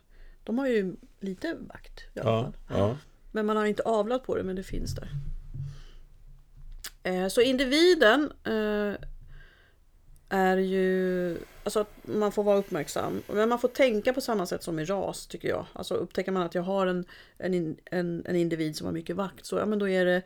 [0.43, 2.41] de har ju lite vakt i alla Ja.
[2.43, 2.53] fall.
[2.79, 2.97] ja.
[3.31, 5.09] Men man har inte avlat på det, men det finns där.
[7.03, 8.95] Eh, så individen eh,
[10.29, 11.37] är ju...
[11.63, 13.21] Alltså att man får vara uppmärksam.
[13.27, 15.65] Men man får tänka på samma sätt som i ras, tycker jag.
[15.73, 17.05] Alltså upptäcker man att jag har en,
[17.37, 20.21] en, en, en individ som har mycket vakt, så ja, men då är det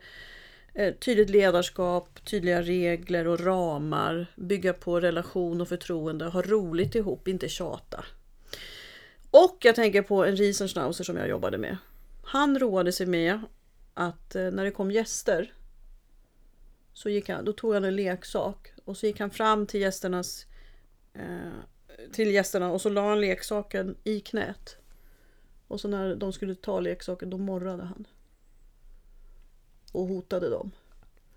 [0.74, 7.28] eh, tydligt ledarskap, tydliga regler och ramar, bygga på relation och förtroende, ha roligt ihop,
[7.28, 8.04] inte tjata.
[9.30, 11.76] Och jag tänker på en Riesenschnauzer som jag jobbade med.
[12.24, 13.40] Han roade sig med
[13.94, 15.52] att när det kom gäster
[16.96, 20.46] så gick han, då tog han en leksak och så gick han fram till gästernas
[21.14, 21.52] eh,
[22.12, 24.76] till gästerna och så la han leksaken i knät.
[25.68, 28.06] Och så när de skulle ta leksaken då morrade han.
[29.92, 30.70] Och hotade dem.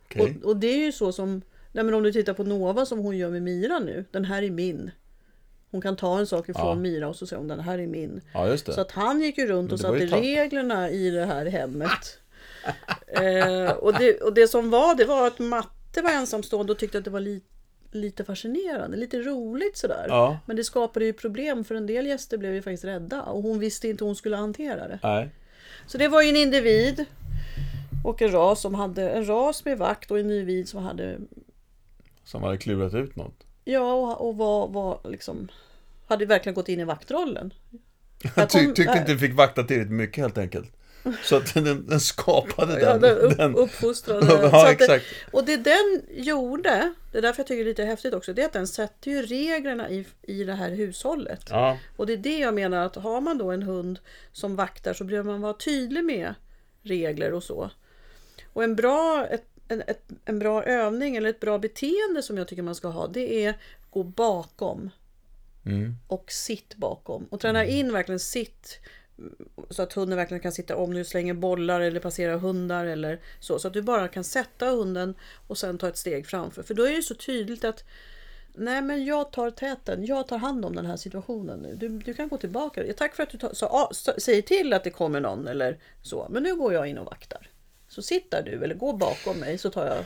[0.06, 0.22] Okej.
[0.22, 1.42] Och, och det är ju så som,
[1.72, 4.06] nej men om du tittar på Nova som hon gör med Mira nu.
[4.12, 4.92] Den här är min.
[5.72, 6.76] Hon kan ta en sak ifrån Ja.
[6.76, 8.22] Mira och så säger hon den här är min.
[8.34, 8.58] Ja.
[8.58, 12.20] Så att han gick ju runt och satte reglerna i det här hemmet.
[13.08, 16.98] eh, och, det, och det som var, det var att Matte var ensamstående och tyckte
[16.98, 17.42] att det var li,
[17.92, 20.06] lite fascinerande, lite roligt sådär.
[20.08, 20.40] Ja.
[20.46, 23.60] Men det skapade ju problem för en del gäster blev ju faktiskt rädda och hon
[23.60, 25.00] visste inte hur hon skulle hantera det.
[25.04, 25.30] Nej.
[25.88, 27.06] Så det var ju en individ
[28.04, 31.18] och en ras som hade en ras med vakt och en individ som hade
[32.24, 33.44] Som hade klurat ut något.
[33.66, 35.48] Ja, och, och var, var liksom
[36.08, 37.54] hade verkligen gått in i vaktrollen.
[38.36, 40.72] Jag Ty, kom- tyckte inte du fick vakta tillräckligt mycket helt enkelt.
[41.24, 43.02] Så att den, den skapade Ja, den.
[43.02, 43.56] den upp, den.
[43.56, 44.26] uppfostrade.
[44.30, 45.06] Ja, att det- exakt.
[45.32, 48.42] Och det den gjorde, det är därför jag tycker det är lite häftigt också, det
[48.42, 51.46] är att den sätter ju reglerna i, i det här hushållet.
[51.50, 51.78] Ja.
[51.98, 54.00] Och det är det jag menar att har man då en hund
[54.32, 56.34] som vaktar så behöver man vara tydlig med
[56.82, 57.70] regler och så.
[58.54, 62.48] Och en bra, ett, en, ett, en bra övning eller ett bra beteende som jag
[62.48, 63.54] tycker man ska ha det är
[63.90, 64.90] gå bakom.
[65.66, 65.96] Mm.
[66.08, 67.24] Och sitt bakom.
[67.30, 68.80] Och träna in verkligen sitt.
[69.70, 73.60] Så att hunden verkligen kan sitta om du slänger bollar eller passerar hundar eller så.
[73.60, 75.16] Så att du bara kan sätta hunden
[75.48, 76.64] och sen ta ett steg framför.
[76.64, 77.84] För då är det så tydligt att
[78.54, 81.76] Nej men jag tar täten, jag tar hand om den här situationen nu.
[81.76, 82.84] Du, du kan gå tillbaka.
[82.98, 86.28] Tack för att du ta, så, ah, säger till att det kommer någon eller så.
[86.30, 87.50] Men nu går jag in och vaktar.
[87.88, 90.06] Så sitt där du eller gå bakom mig så tar jag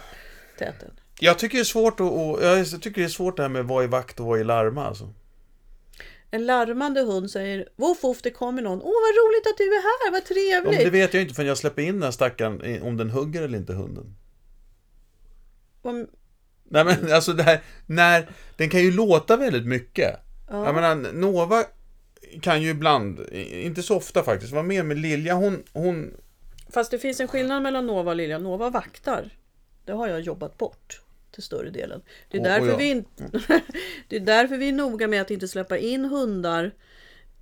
[0.58, 0.92] täten.
[1.20, 3.66] Jag tycker det är svårt att, och, jag tycker det är svårt det här med
[3.66, 5.10] vad är vakt och vad är larma alltså.
[6.34, 8.82] En larmande hund säger Voff voff det kommer någon.
[8.82, 10.76] Åh vad roligt att du är här, vad Ja, trevligt.
[10.84, 13.42] men det vet jag inte förrän jag släpper in den här stackaren, om den hugger
[13.42, 14.16] eller inte hunden.
[15.82, 16.08] Om-
[16.64, 20.16] Nej men alltså det här, när, den kan ju låta väldigt mycket.
[20.50, 20.66] Ja.
[20.66, 21.64] Jag menar, Nova
[22.42, 23.20] kan ju ibland,
[23.52, 26.14] inte så ofta faktiskt, vara med med Lilja, hon, hon,
[26.70, 28.40] Fast det finns en skillnad mellan Nova och Lilja.
[28.40, 29.30] Nova vaktar.
[29.86, 31.02] Det har jag jobbat bort
[31.34, 32.02] till större delen.
[32.30, 32.78] Det är, och därför, jag.
[32.78, 33.24] vi inte,
[34.08, 36.72] det är därför vi är noga med att inte släppa in hundar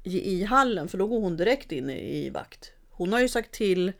[0.04, 0.88] i, i hallen.
[0.88, 2.71] För då går hon direkt in i, i vakt.
[2.89, 3.91] Hon har ju sagt till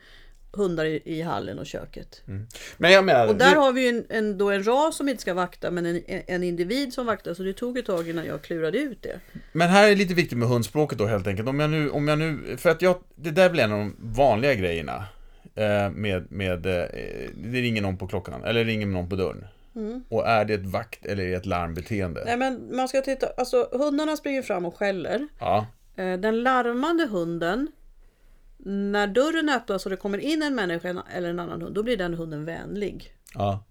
[0.54, 2.21] hundar i, i hallen och köket.
[2.77, 5.10] men jag menar, Och där det- har vi ju en, en, då en ras som
[5.10, 7.34] inte ska vakta men en, en individ som vaktar.
[7.34, 9.19] Så det tog ett tag innan jag klurade ut det.
[9.51, 11.49] Men här är lite viktigt med hundspråket då helt enkelt.
[11.49, 13.95] Om jag nu, om jag nu för att jag, det där blir en av de
[13.99, 15.06] vanliga grejerna.
[15.56, 16.86] Eh, med, med, eh,
[17.36, 19.45] det ringer någon på klockan, eller ringer någon på dörren.
[20.10, 22.23] Och är det ett vakt eller är det ett larmbeteende?
[22.25, 25.27] Nej men man ska titta, alltså hundarna springer fram och skäller.
[25.39, 27.67] Ja, Eh, Den larmande hunden
[28.63, 31.97] När dörren öppnas och det kommer in en människa eller en annan hund, då blir
[31.97, 33.15] den hunden vänlig.
[33.34, 33.63] Ja.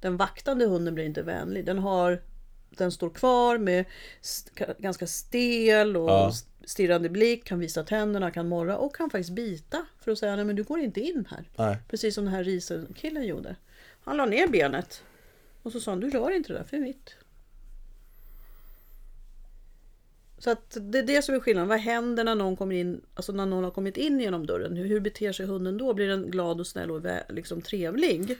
[0.00, 1.64] Den vaktande hunden blir inte vänlig.
[1.66, 2.22] Den, har,
[2.70, 3.84] den står kvar med
[4.20, 6.32] st- ganska stel och Ja.
[6.64, 10.44] stirrande blick, kan visa tänderna, kan morra och kan faktiskt bita för att säga nej
[10.44, 11.44] men du går inte in här.
[11.56, 11.76] Nej.
[11.88, 13.56] Precis som den här riselkillen gjorde.
[14.04, 15.02] Han la ner benet
[15.68, 17.14] och så sa han du rör inte det där för det är mitt.
[20.38, 21.68] Så att det är det som är skillnaden.
[21.68, 24.76] Vad händer när någon kommer in, alltså när någon har kommit in genom dörren?
[24.76, 25.94] Hur, hur beter sig hunden då?
[25.94, 28.38] Blir den glad och snäll och vä- liksom trevlig?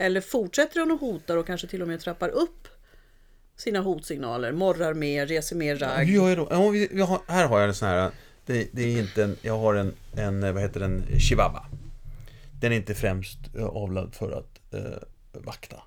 [0.00, 2.68] Eller fortsätter den och hotar och kanske till och med trappar upp
[3.56, 4.52] sina hotsignaler?
[4.52, 6.06] Morrar mer, reser mer ragg.
[6.06, 6.48] Hur gör jag då?
[6.50, 8.10] Ja, vi, vi har, här har jag en sån här,
[8.46, 11.66] det, det är inte en, jag har en, en, vad heter den, chihuahua.
[12.60, 15.82] Den är inte främst eh, avlad för att eh, vakta.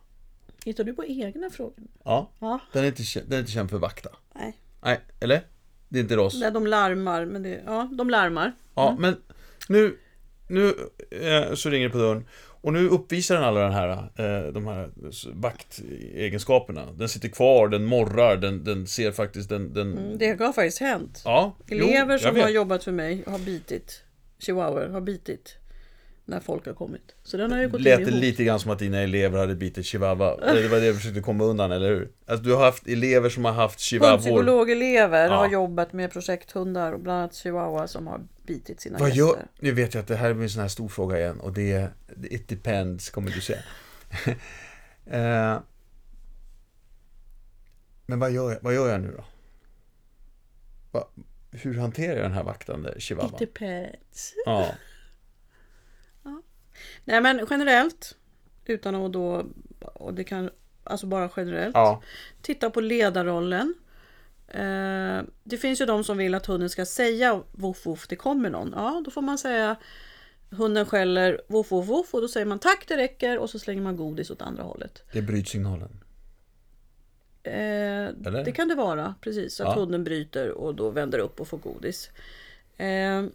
[0.65, 1.83] Hittar du på egna frågor?
[2.03, 2.59] Ja, Ja.
[2.73, 4.09] den är, inte, den är inte känd för vakta.
[4.35, 4.57] Nej.
[4.83, 5.41] Nej, eller?
[5.89, 6.39] Det är inte ras.
[6.39, 7.25] Nej, de larmar.
[7.25, 8.53] Men det, ja, de larmar.
[8.75, 9.15] Ja, men
[9.69, 9.97] nu,
[10.47, 10.67] nu
[11.11, 12.25] eh, så ringer det på dörren.
[12.61, 14.89] Och nu uppvisar den alla den här, eh, de här
[15.33, 16.91] vaktegenskaperna.
[16.93, 19.73] Den sitter kvar, den morrar, den, den ser faktiskt den...
[19.73, 21.21] den Mm, Det har faktiskt hänt.
[21.25, 22.43] Ja, jo, Elever jag som vet.
[22.43, 24.03] har jobbat för mig har bitit.
[24.39, 25.55] Chihuahuor har bitit.
[26.25, 27.15] När folk har kommit.
[27.23, 28.21] Så den har ju gått Lät in det i hot.
[28.21, 30.35] lite grann som att dina elever hade bitit chihuahua?
[30.37, 32.11] Det var det jag försökte komma undan, eller hur?
[32.25, 34.11] Alltså du har haft elever som har haft chihuahuor.
[34.11, 35.35] Hundpsykologelever Ja.
[35.35, 39.19] har jobbat med projekthundar och bland annat chihuahua som har bitit sina Vad gäster.
[39.23, 39.45] gör...
[39.59, 41.71] Nu vet jag att det här blir en sån här stor fråga igen och det
[41.71, 41.93] är...
[42.23, 43.59] It depends, kommer du säga.
[45.05, 45.59] eh,
[48.05, 49.23] men vad gör, jag, vad gör jag nu då?
[50.91, 51.07] Va,
[51.51, 53.31] hur hanterar jag den här vaktande chihuahuan?
[53.39, 54.33] Lite pets.
[54.45, 54.67] Ja,
[57.05, 58.17] Nej men generellt.
[58.65, 59.45] Utan att då,
[59.79, 60.49] och det kan,
[60.83, 61.75] alltså bara generellt.
[61.75, 62.01] ja,
[62.41, 63.73] Titta på ledarrollen.
[64.47, 68.49] Eh, det finns ju de som vill att hunden ska säga voff voff, det kommer
[68.49, 68.73] någon.
[68.75, 69.75] Ja, då får man säga
[70.49, 73.81] hunden skäller voff voff voff och då säger man tack det räcker och så slänger
[73.81, 75.03] man godis åt andra hållet.
[75.13, 75.99] det är brytsignalen.
[77.43, 79.61] Eh, det kan det vara, precis.
[79.61, 79.73] Att Ja.
[79.73, 82.09] hunden bryter och då vänder upp och får godis.
[82.77, 83.25] Eh,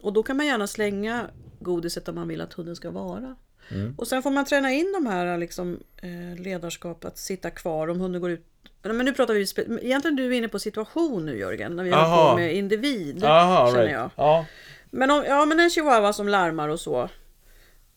[0.00, 3.36] och då kan man gärna slänga godiset man vill att hunden ska vara.
[3.68, 3.94] Mm.
[3.98, 8.00] Och sen får man träna in de här liksom, eh, ledarskap att sitta kvar om
[8.00, 8.44] hunden går ut.
[8.82, 9.40] Men nu pratar vi,
[9.86, 13.24] egentligen du är inne på situation nu Jörgen, när vi håller på med individ.
[13.24, 13.92] Aha, känner right.
[13.92, 14.10] jag.
[14.16, 14.46] Ja,
[14.90, 17.08] Men, om, ja, men en chihuahua som larmar och så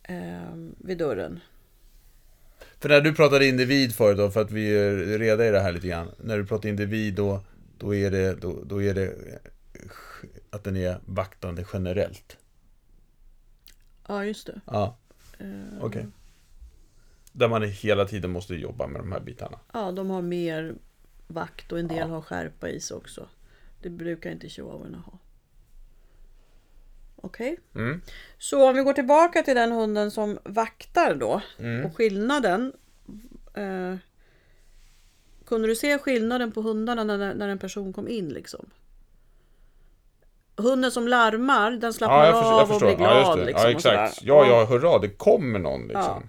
[0.03, 1.39] eh, vid dörren.
[2.79, 5.71] För när du pratade individ förut då, för att vi är reda i det här
[5.71, 6.11] lite grann.
[6.17, 7.41] När du pratar individ då,
[7.77, 9.11] då är det, då, då är det eh,
[10.49, 12.37] att den är vaktande generellt.
[14.07, 14.61] Ja, just det.
[14.65, 14.97] Ja,
[15.39, 15.47] Eh,
[15.83, 16.07] okej.
[17.31, 19.59] Där man hela tiden måste jobba med de här bitarna.
[19.73, 20.75] Ja, de har mer
[21.27, 22.05] vakt och en del Ja.
[22.05, 23.27] har skärpa i sig också.
[23.81, 25.13] Det brukar inte chihuahuorna ha.
[27.15, 28.01] Okej, Mm.
[28.37, 31.41] så om vi går tillbaka till den hunden som vaktar då.
[31.59, 31.85] Mm.
[31.85, 32.73] Och skillnaden.
[33.53, 33.95] Eh,
[35.45, 38.69] kunde du se skillnaden på hundarna när, när en person kom in liksom?
[40.55, 42.61] Hunden som larmar, den slappnar Ja, förstår.
[42.61, 43.39] Av och blir glad.
[43.39, 43.45] Ja.
[43.45, 44.23] Liksom, ja, exakt.
[44.23, 46.23] Ja, ja, hurra, det kommer någon liksom.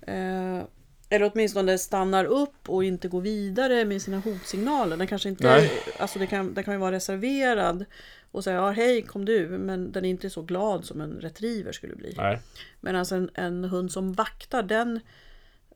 [0.00, 0.64] Eh,
[1.10, 4.96] eller åtminstone stannar upp och inte går vidare med sina hotsignaler.
[4.96, 5.70] Den kanske inte, Nej.
[5.98, 7.84] alltså det kan, den kan ju vara reserverad
[8.30, 11.72] och säga ja, hej kom du, men den är inte så glad som en retriever
[11.72, 12.14] skulle bli.
[12.16, 12.40] Nej.
[12.80, 15.00] Medan en, en hund som vaktar, den,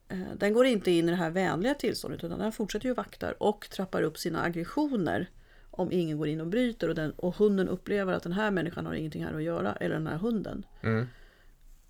[0.08, 3.32] eh, den går inte in i det här vänliga tillståndet utan den fortsätter ju vakta
[3.32, 5.28] och trappar upp sina aggressioner
[5.74, 8.86] om ingen går in och bryter och, den, och hunden upplever att den här människan
[8.86, 10.66] har ingenting här att göra, eller den här hunden.
[10.82, 11.06] Mm.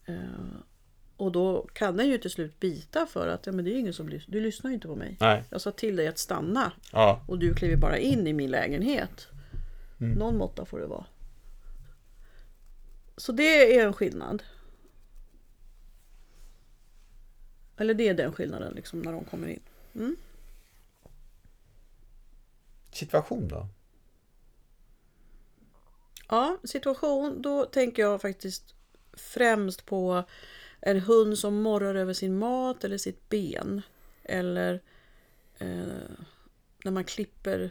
[0.05, 0.15] Eh,
[1.17, 3.93] och då kan den ju till slut bita för att ja, men det är ingen
[3.95, 5.17] som du lyssnar ju inte på mig.
[5.21, 5.45] Nej.
[5.51, 7.25] Jag sa till dig att stanna Ja.
[7.29, 9.29] och du kliver bara in i min lägenhet.
[10.01, 10.19] Mm.
[10.19, 11.07] Någon måtta får det vara.
[13.17, 14.43] Så det är en skillnad.
[17.77, 19.61] Eller det är den skillnaden liksom när de kommer in.
[22.93, 23.69] Situation då?
[26.29, 27.43] Ja, situation.
[27.43, 28.75] Då tänker jag faktiskt
[29.13, 30.25] främst på
[30.81, 33.83] en hund som morrar över sin mat eller sitt ben.
[34.23, 34.81] Eller
[35.59, 36.11] eh,
[36.85, 37.71] när man klipper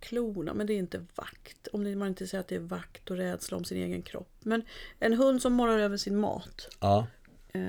[0.00, 0.54] klorna.
[0.54, 1.66] Men det är inte vakt.
[1.66, 4.34] Om man inte säger att det är vakt och rädsla om sin egen kropp.
[4.40, 4.62] Men
[4.98, 6.68] en hund som morrar över sin mat.
[6.80, 7.06] Ja.
[7.52, 7.60] Eh,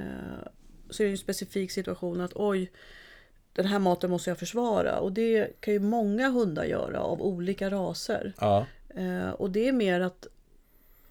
[0.90, 2.72] så är det en specifik situation att oj,
[3.64, 5.00] den här maten måste jag försvara.
[5.00, 8.34] Och det kan ju många hundar göra av olika raser.
[8.40, 8.66] Ja.
[8.96, 10.28] Eh, och det är mer att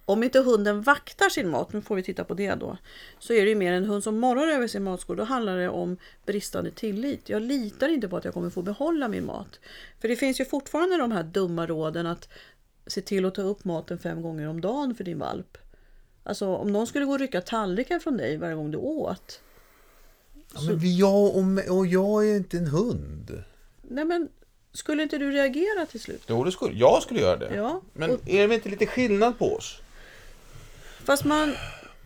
[0.05, 2.77] om inte hunden vaktar sin mat, nu får vi titta på det då,
[3.19, 5.17] så är det ju mer en hund som morrar över sin matskål.
[5.17, 7.29] Då handlar det om bristande tillit.
[7.29, 9.61] Jag litar inte på att jag kommer få behålla min mat.
[10.01, 12.29] För det finns ju fortfarande de här dumma råden att
[12.87, 15.59] se till att ta upp maten fem gånger om dagen för din valp.
[16.23, 19.41] Alltså om någon skulle gå och rycka tallriken från dig varje gång du åt.
[20.61, 23.43] Ja, men vi, jag och, och jag är inte en hund.
[23.83, 24.29] Nej men,
[24.73, 26.23] skulle inte du reagera till slut?
[26.27, 27.55] Jo, det skulle, jag skulle göra det.
[27.55, 29.81] Ja, Men och- är det inte lite skillnad på oss?
[31.05, 31.55] Fast man,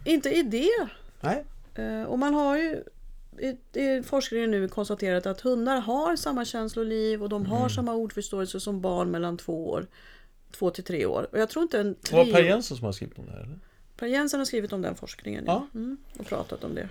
[0.04, 0.88] inte i det.
[1.20, 1.44] Nej.
[1.74, 2.82] Eh, Och man har ju
[3.72, 8.80] i, forskningen nu konstaterat att hundar har samma känsloliv och de har samma ordförståelse som
[8.80, 9.86] barn mellan två år.
[10.52, 11.26] Två till tre år.
[11.32, 12.46] Och jag tror inte en Det var Per tre...
[12.46, 13.58] Jensen som har skrivit om det här, eller?
[13.96, 15.66] Per Jensen har skrivit om den forskningen ja.
[15.72, 15.78] Ja.
[15.78, 16.88] Mm, och pratat om det.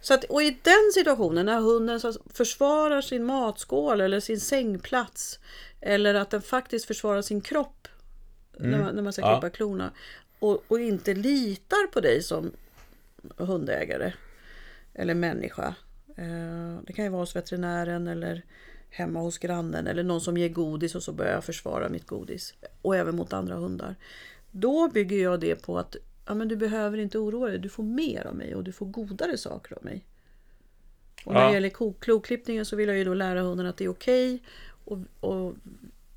[0.00, 2.00] Så att, och i den situationen när hunden
[2.34, 5.38] försvarar sin matskål eller sin sängplats
[5.80, 7.88] eller att den faktiskt försvarar sin kropp
[8.58, 9.40] när, man, när man ska Ja.
[9.40, 9.90] klippa klorna
[10.38, 12.52] och, och inte litar på dig som
[13.36, 14.12] hundägare
[14.94, 15.74] eller människa.
[16.16, 18.42] Eh, Det kan ju vara hos veterinären eller
[18.90, 22.54] hemma hos grannen eller någon som ger godis och så börjar jag försvara mitt godis.
[22.82, 23.94] Och även mot andra hundar.
[24.50, 25.96] Då bygger jag det på att
[26.28, 28.86] ja, men du behöver inte oroa dig, du får mer av mig och du får
[28.86, 30.04] godare saker av mig.
[31.24, 31.46] Och när Ja.
[31.48, 34.42] det gäller ko- kloklippningen så vill jag ju då lära hunden att det är okej
[34.84, 35.54] och, och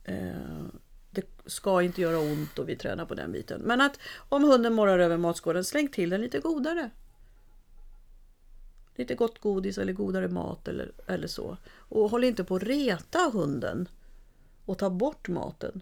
[0.04, 0.66] eh,
[1.12, 3.62] det ska inte göra ont och vi tränar på den biten.
[3.62, 6.90] Men att om hunden morrar över matskålen, släng till den lite godare.
[8.96, 11.58] Lite gott godis eller godare mat eller, eller så.
[11.74, 13.88] Och håll inte på att reta hunden
[14.66, 15.82] och ta bort maten.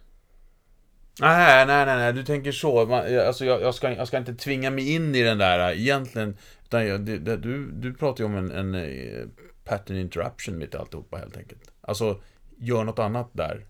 [1.21, 2.86] Nej, nej, nej, nej, du tänker så.
[2.86, 5.71] Man, jag- alltså, jag, jag, ska, jag ska inte tvinga mig in i den där
[5.71, 6.38] äh, egentligen.
[6.63, 9.25] Utan jag, det, du, du pratar ju om en, en eh,
[9.63, 11.71] pattern interruption mitt i alltihopa helt enkelt.
[11.82, 12.21] Alltså,
[12.58, 13.65] gör något annat där.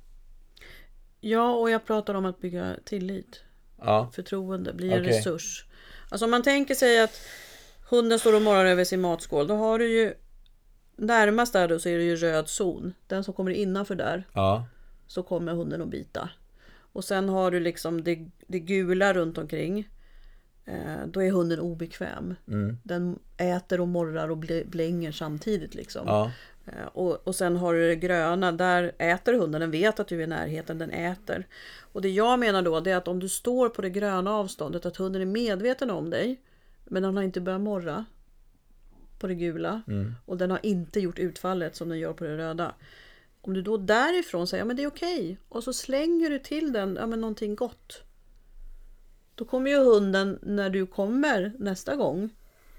[1.21, 3.43] Ja, och jag pratar om att bygga tillit.
[3.81, 5.17] Ja, Förtroende, bli en Okej.
[5.17, 5.65] resurs.
[6.09, 7.21] Alltså om man tänker sig att
[7.89, 9.47] hunden står och morrar över sin matskål.
[9.47, 10.13] Då har du ju
[10.95, 12.93] närmast där då så är det ju röd zon.
[13.07, 14.65] Den som kommer innanför där ja,
[15.07, 16.29] så kommer hunden att bita.
[16.99, 19.89] Och sen har du liksom det, det gula runt omkring.
[20.65, 22.35] Eh, då är hunden obekväm.
[22.47, 26.07] mm, Den äter och morrar och blänger samtidigt liksom.
[26.07, 26.31] ja,
[26.65, 30.19] Eh, Och, och sen har du det gröna, där äter hunden, den vet att du
[30.19, 31.47] är i närheten, den äter.
[31.79, 34.85] Och det jag menar då det är att om du står på det gröna avståndet,
[34.85, 36.41] att hunden är medveten om dig,
[36.85, 38.05] men den har inte börjat morra
[39.19, 42.37] på det gula mm, och den har inte gjort utfallet som den gör på det
[42.37, 42.73] röda.
[43.49, 46.73] Om du då därifrån säger ja, men det är okej och så slänger du till
[46.73, 48.03] den ja, men någonting gott.
[49.35, 52.29] Då kommer ju hunden när du kommer nästa gång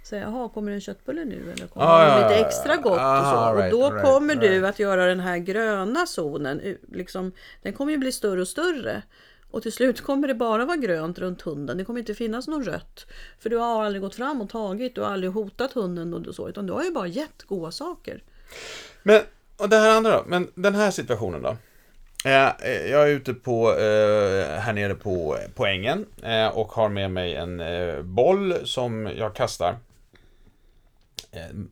[0.02, 2.96] säga jaha, kommer det en köttbulle nu eller kommer Ah, det lite extra gott och
[2.96, 3.00] så.
[3.00, 4.64] Ah, right, och då right, kommer du right.
[4.64, 9.02] att göra den här gröna zonen, liksom, den kommer ju bli större och större.
[9.50, 11.78] Och till slut kommer det bara vara grönt runt hunden.
[11.78, 13.06] Det kommer inte finnas något rött.
[13.38, 16.48] För du har aldrig gått fram och tagit, du har aldrig hotat hunden och så,
[16.48, 18.22] utan du har ju bara gett goda saker.
[19.02, 19.20] Men,
[19.60, 20.24] och det här andra då?
[20.26, 21.56] Men den här situationen då?
[22.24, 26.06] Eh, eh, Jag är ute på, eh, här nere på, på ängen
[26.52, 27.62] och har med mig en
[28.14, 29.76] boll som jag kastar.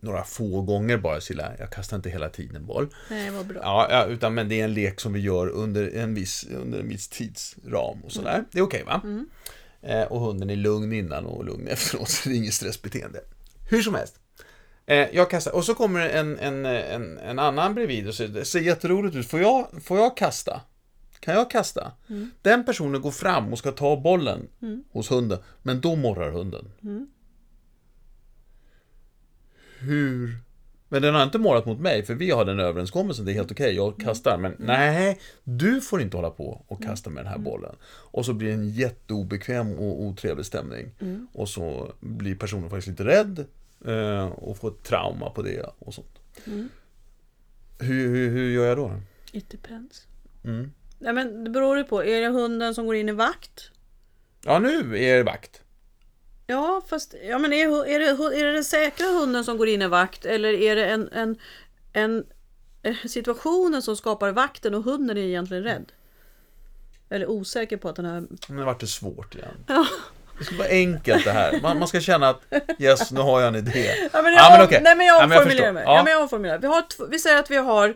[0.00, 2.88] Några få gånger bara Silla, jag kastar inte hela tiden boll.
[3.10, 3.60] Nej, vad bra.
[3.90, 6.88] Ja, utan men det är en lek som vi gör under en viss, under en
[6.88, 8.44] viss tidsram och sådär.
[8.52, 9.02] Det är okej va?
[9.82, 13.20] Eh, och hunden är lugn innan och lugn efteråt, så det är inget stressbeteende.
[13.70, 14.17] Hur som helst.
[14.88, 18.44] Eh, jag kastar, och så kommer en, en, en, en annan bredvid och säger, det
[18.44, 20.60] ser jätteroligt ut, får jag, får jag kasta?
[21.20, 21.92] Kan jag kasta?
[22.42, 24.48] Den personen går fram och ska ta bollen
[24.92, 26.72] hos hunden, men då morrar hunden.
[29.78, 30.38] Hur?
[30.88, 33.52] Men den har inte morrat mot mig, för vi har den överenskommelsen, det är helt
[33.52, 34.38] okej, jag kastar.
[34.38, 37.76] Men nej, du får inte hålla på och kasta med den här bollen.
[37.86, 40.90] Och så blir det en jätteobekväm och otrevlig stämning.
[41.32, 43.46] Och så blir personen faktiskt lite rädd
[43.84, 46.18] eh, och får ett trauma på det och sånt.
[47.78, 48.92] Hur, hur, hur gör jag då?
[49.32, 50.06] It depends.
[50.44, 50.72] Mm.
[50.98, 52.04] Nej, men det beror ju på.
[52.04, 53.70] Är det hunden som går in i vakt?
[54.44, 55.62] Ja, nu är det vakt.
[56.46, 59.82] Ja, fast ja, men är, är, det, är det den säkra hunden som går in
[59.82, 61.36] i vakt eller är det en, en,
[61.92, 62.26] en
[62.82, 65.92] eh, situationen som skapar vakten och hunden är egentligen rädd?
[67.08, 68.24] Eller osäker på att den här...
[68.48, 69.64] Nu vart det svårt igen.
[69.66, 69.86] Ja.
[70.38, 71.60] Det ska vara enkelt det här.
[71.62, 72.42] Man, man ska känna att
[72.78, 73.94] yes, nu har jag en idé.
[74.12, 74.80] Ja, men Ja, jag, men om- okej.
[74.82, 75.82] Nej men jag Ja, men jag omformulerar mig.
[75.86, 75.96] Ja.
[75.96, 76.02] Ja.
[76.04, 76.58] men jag omformulerar.
[76.58, 77.94] Vi, har vi säger att vi har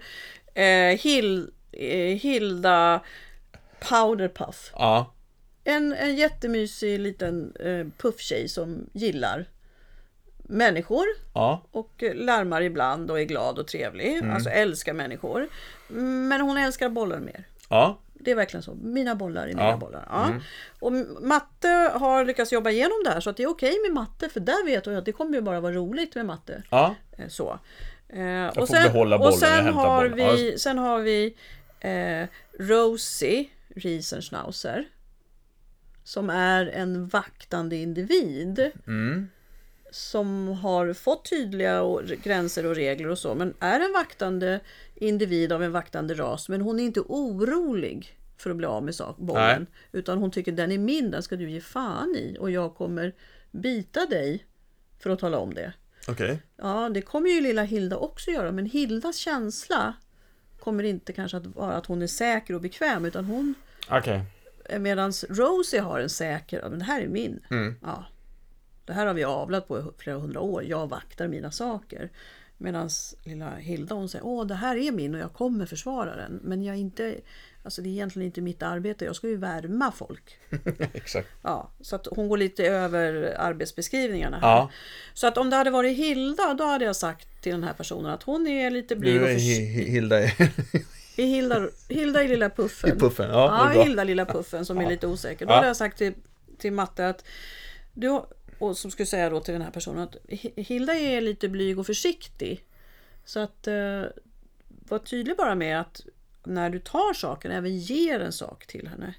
[0.55, 3.01] eh, Hil, eh, Hilda
[3.89, 4.71] Powderpuff.
[4.75, 5.15] Ja,
[5.65, 9.47] En, en jättemysig liten eh, pufftjej som gillar
[10.45, 14.17] människor ja, och larmar ibland och är glad och trevlig.
[14.17, 14.35] Mm.
[14.35, 15.49] Alltså älskar människor.
[16.29, 17.45] Men hon älskar bollar mer.
[17.69, 18.75] ja, Det är verkligen så.
[18.75, 19.77] Mina bollar är mina Ja.
[19.77, 20.07] bollar.
[20.11, 20.27] Ja.
[20.27, 20.41] Mm.
[20.81, 20.93] Och
[21.23, 24.41] matte har lyckats jobba igenom det här så att det är okej med matte för
[24.41, 26.63] där vet hon att det kommer ju bara vara roligt med matte.
[26.71, 26.95] ja.
[27.19, 27.59] Eh, Så.
[28.09, 30.37] Eh, får och sen, bollen, och sen jag har bollen.
[30.37, 31.37] Vi, sen har vi
[31.81, 32.27] eh,
[32.59, 33.45] Rosie
[33.77, 34.85] riesenschnauzer
[36.05, 39.29] som är en vaktande individ Mm.
[39.93, 44.61] Som har fått tydliga och- gränser och regler och så, men är en vaktande
[44.95, 48.95] individ av en vaktande ras, men hon är inte orolig för att bli av med
[48.95, 52.51] sak, bollen, utan hon tycker den är min, den ska du ge fan i och
[52.51, 53.15] jag kommer
[53.51, 54.47] bita dig
[55.03, 55.73] för att tala om det.
[56.09, 56.43] Okej.
[56.57, 59.95] Ja, det kommer ju lilla Hilda också göra, men Hildas känsla
[60.61, 63.55] kommer inte kanske att vara att hon är säker och bekväm, utan hon
[63.91, 64.21] Okej.
[64.81, 67.41] Medan Rosie har en säker, "Ja, men det här är min.
[67.51, 67.75] Mm.
[67.83, 68.05] Ja,
[68.85, 70.65] det här har vi avlat på i flera hundra år.
[70.65, 72.11] Jag vaktar mina saker.
[72.59, 72.91] Medan
[73.25, 76.41] lilla Hilda hon säger åh det här är min och jag kommer försvara den.
[76.43, 77.15] Men jag är inte,
[77.63, 79.05] alltså det är egentligen inte mitt arbete.
[79.05, 80.39] Jag ska ju värma folk.
[80.93, 81.29] Exakt.
[81.43, 84.49] Ja, så att hon går lite över arbetsbeskrivningarna här.
[84.49, 84.71] Ja.
[85.15, 88.11] Så att om det hade varit Hilda då hade jag sagt till den här personen
[88.11, 90.33] att hon är lite blyg och Hi- Hilda i
[91.17, 92.97] i Hilda, Hilda i lilla puffen.
[92.97, 93.31] i puffen.
[93.31, 93.83] Ja, Ja.
[93.83, 95.47] Hilda lilla puffen som är lite osäker.
[95.47, 95.55] Då Ja.
[95.57, 96.13] hade jag sagt till,
[96.59, 97.25] till Matte att
[97.95, 98.21] du,
[98.63, 101.79] och som skulle säga då till den här personen att Hi- Hilda är lite blyg
[101.79, 102.65] och försiktig.
[103.25, 104.03] Så att eh,
[104.69, 106.01] var tydlig bara med att
[106.45, 109.15] när du tar saken, även ger en sak till henne.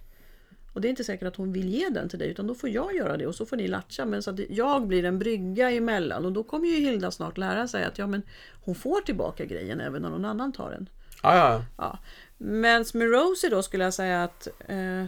[0.74, 2.70] Och det är inte säkert att hon vill ge den till dig utan då får
[2.70, 4.06] jag göra det och så får ni latcha.
[4.06, 7.68] Men så att jag blir en brygga emellan och då kommer ju Hilda snart lära
[7.68, 8.22] sig att ja men
[8.66, 10.90] hon får tillbaka grejen även när någon annan tar den.
[11.24, 11.66] Ja, ja.
[11.78, 12.00] Ja.
[12.38, 15.06] Men med Rosie då skulle jag säga att eh,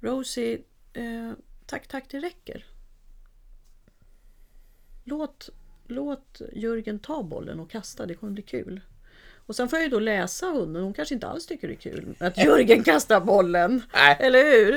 [0.00, 0.58] Rosie,
[0.92, 1.32] eh,
[1.66, 2.64] tack, tack, det räcker.
[5.04, 5.48] Låt,
[5.86, 8.80] låt Jörgen ta bollen och kasta, det kommer bli kul.
[9.46, 11.76] Och sen får jag ju då läsa hunden, hon kanske inte alls tycker det är
[11.76, 13.82] kul att Jörgen kastar bollen.
[13.94, 14.16] Nej.
[14.20, 14.74] Eller hur?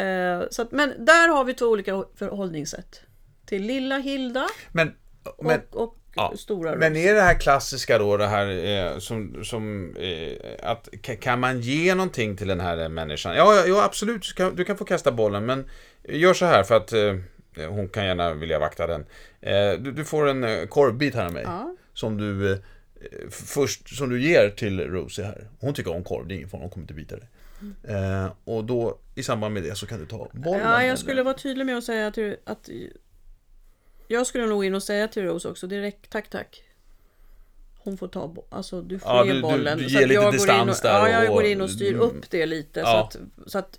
[0.00, 3.00] Eh, så att, men där har vi två olika förhållningssätt.
[3.46, 4.94] Till lilla Hilda Men,
[5.42, 6.32] men, och, och ja.
[6.36, 6.78] stora Rosie.
[6.78, 11.40] men är det här klassiska då, det här eh, som, som eh, att ka- kan
[11.40, 13.36] man ge någonting till den här människan?
[13.36, 15.70] Ja, ja, ja absolut, du kan, du kan få kasta bollen, men
[16.08, 17.14] gör så här för att eh,
[17.56, 19.06] hon kan gärna vilja vakta den.
[19.40, 21.42] Eh, du, du får en eh, korvbit här av mig.
[21.46, 21.76] Ja.
[21.92, 22.58] Som du eh,
[23.30, 25.48] först, som du ger till Rosie här.
[25.60, 27.28] Hon tycker om korv, det är ingen fara, hon kommer inte bita dig.
[27.84, 30.60] Eh, och då i samband med det så kan du ta bollen.
[30.60, 32.68] Ja, eller- jag skulle vara tydlig med att säga till, att
[34.08, 36.62] jag skulle nog in och säga till Rose också direkt tack tack.
[37.78, 39.78] Hon får ta bo- alltså du får Ja, ge du- du- bollen.
[39.78, 41.44] du Så ger att lite jag går in distans och, där Ja, jag och- går
[41.44, 42.00] in och styr mm.
[42.00, 42.86] upp det lite Ja.
[43.12, 43.78] så att, så att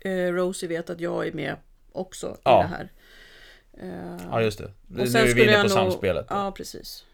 [0.00, 1.56] eh, Rosie vet att jag är med
[1.92, 2.60] också Ja.
[2.60, 2.92] i det här.
[3.76, 4.70] Eh, Ja, just det.
[4.86, 6.26] Nu och sen är vi inne jag på nog, samspelet.
[6.30, 7.04] Ja, precis.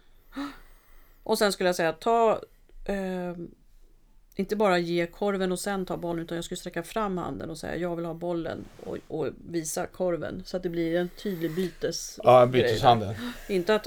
[1.22, 2.40] Och sen skulle jag säga ta
[2.84, 3.34] eh,
[4.34, 7.58] inte bara ge korven och sen ta bollen utan jag skulle sträcka fram handen och
[7.58, 11.54] säga jag vill ha bollen och, och visa korven så att det blir en tydlig
[11.54, 12.20] bytes.
[12.24, 13.14] Ja, byteshandel.
[13.48, 13.86] Inte att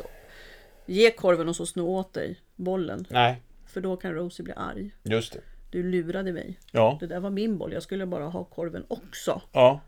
[0.86, 4.92] ge korven och så sno åt dig bollen Nej, för då kan Rosie bli arg.
[5.04, 5.40] just det.
[5.70, 6.60] Du lurade mig.
[6.72, 7.74] Ja, Det där var min boll.
[7.74, 9.42] Jag skulle bara ha korven också.
[9.52, 9.80] ja.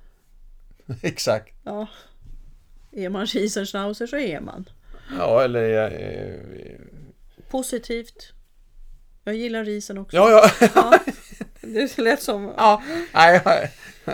[1.02, 1.54] Exakt.
[1.64, 1.88] Ja.
[2.98, 4.70] Är man Riesenschnauzer så är man.
[5.18, 5.92] Ja, eller...
[5.92, 6.80] Eh,
[7.50, 8.34] Positivt.
[9.24, 10.18] Jag gillar risen också.
[10.18, 10.30] ja,
[10.60, 10.68] ja.
[10.76, 11.00] Ja,
[11.62, 12.54] det lät som...
[12.58, 12.84] ja.
[13.14, 13.68] Nej, ja.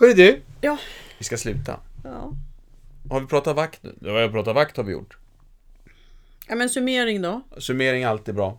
[0.00, 0.78] Hörru du, Ja.
[1.18, 1.80] vi ska sluta.
[2.04, 2.32] ja.
[3.10, 3.94] Har vi pratat vakt nu?
[4.00, 5.16] Ja, har pratat vakt har vi gjort.
[6.48, 7.40] Ja men summering då.
[7.58, 8.58] Summering är alltid bra.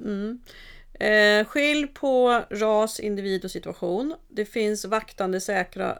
[0.99, 4.15] Eh, skilj på ras, individ och situation.
[4.29, 5.99] Det finns vaktande säkra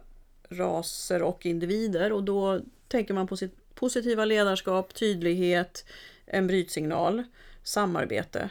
[0.54, 5.86] raser och individer och då tänker man på sitt positiva ledarskap, tydlighet,
[6.26, 7.24] en brytsignal,
[7.64, 8.50] samarbete.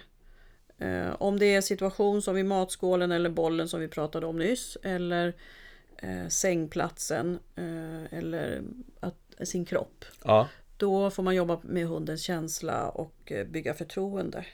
[0.79, 4.77] Eh, om det är situation som vid matskålen eller bollen som vi pratade om nyss
[4.83, 5.35] eller
[5.97, 8.63] eh, sängplatsen eh, eller
[9.01, 10.05] att, sin kropp.
[10.25, 10.49] Ja.
[10.77, 14.45] Då får man jobba med hundens känsla och bygga förtroende.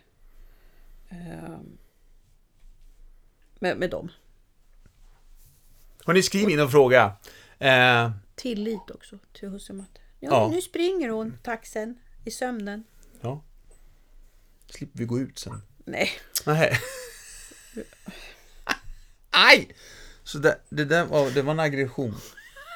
[3.59, 4.11] Med, med dem.
[6.09, 7.13] Hörni, skriv in en fråga.
[7.59, 10.01] Eh, Tillit också till och matte.
[10.21, 10.49] Ja, Ja.
[10.55, 12.85] nu springer hon, taxen, i sömnen.
[13.21, 13.45] ja.
[14.67, 15.63] Slipper vi gå ut sen.
[15.85, 16.11] Nej,
[16.47, 16.73] Nej.
[19.31, 19.69] Aj!
[20.25, 22.15] Så det, det där var, det var en aggression.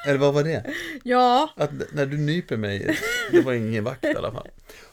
[0.07, 0.73] Eller vad var det?
[1.03, 2.97] ja, Att n- när du nyper mig,
[3.31, 4.47] det var ingen vakt i alla fall.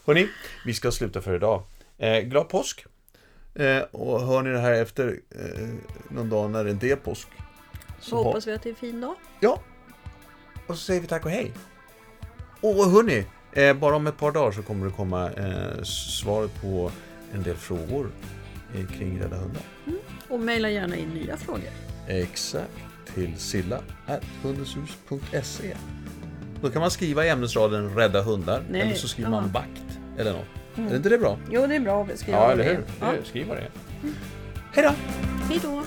[0.05, 0.27] Hörni,
[0.65, 1.63] vi ska sluta för idag.
[1.97, 2.85] Eh, glad påsk!
[3.55, 5.67] Eh, och hör ni det här efter eh,
[6.09, 7.27] någon dag när det inte är påsk.
[8.01, 9.15] Så ha- hoppas vi att det är en fin dag.
[9.39, 9.59] Ja.
[10.67, 11.51] Och så säger vi tack och hej.
[12.61, 16.91] Och hörni, eh, bara om ett par dagar så kommer det komma eh, svaret på
[17.33, 18.11] en del frågor
[18.75, 19.61] eh, kring Rädda Hundar.
[20.29, 21.69] Och mejla gärna in nya frågor.
[22.07, 22.71] Exakt.
[23.13, 25.75] Till silla.hundeshus.se
[26.61, 29.41] Då kan man skriva i ämnesraden Rädda hundar Nej, eller så skriver ja.
[29.41, 30.45] man vakt eller något.
[30.91, 31.37] Är inte det bra?
[31.51, 32.83] Jo, det är bra att skriva Ja, eller hur?
[32.99, 33.13] Ja.
[33.23, 33.69] Skriv vad det är.
[34.73, 34.91] Hej då!
[35.49, 35.83] Hej då!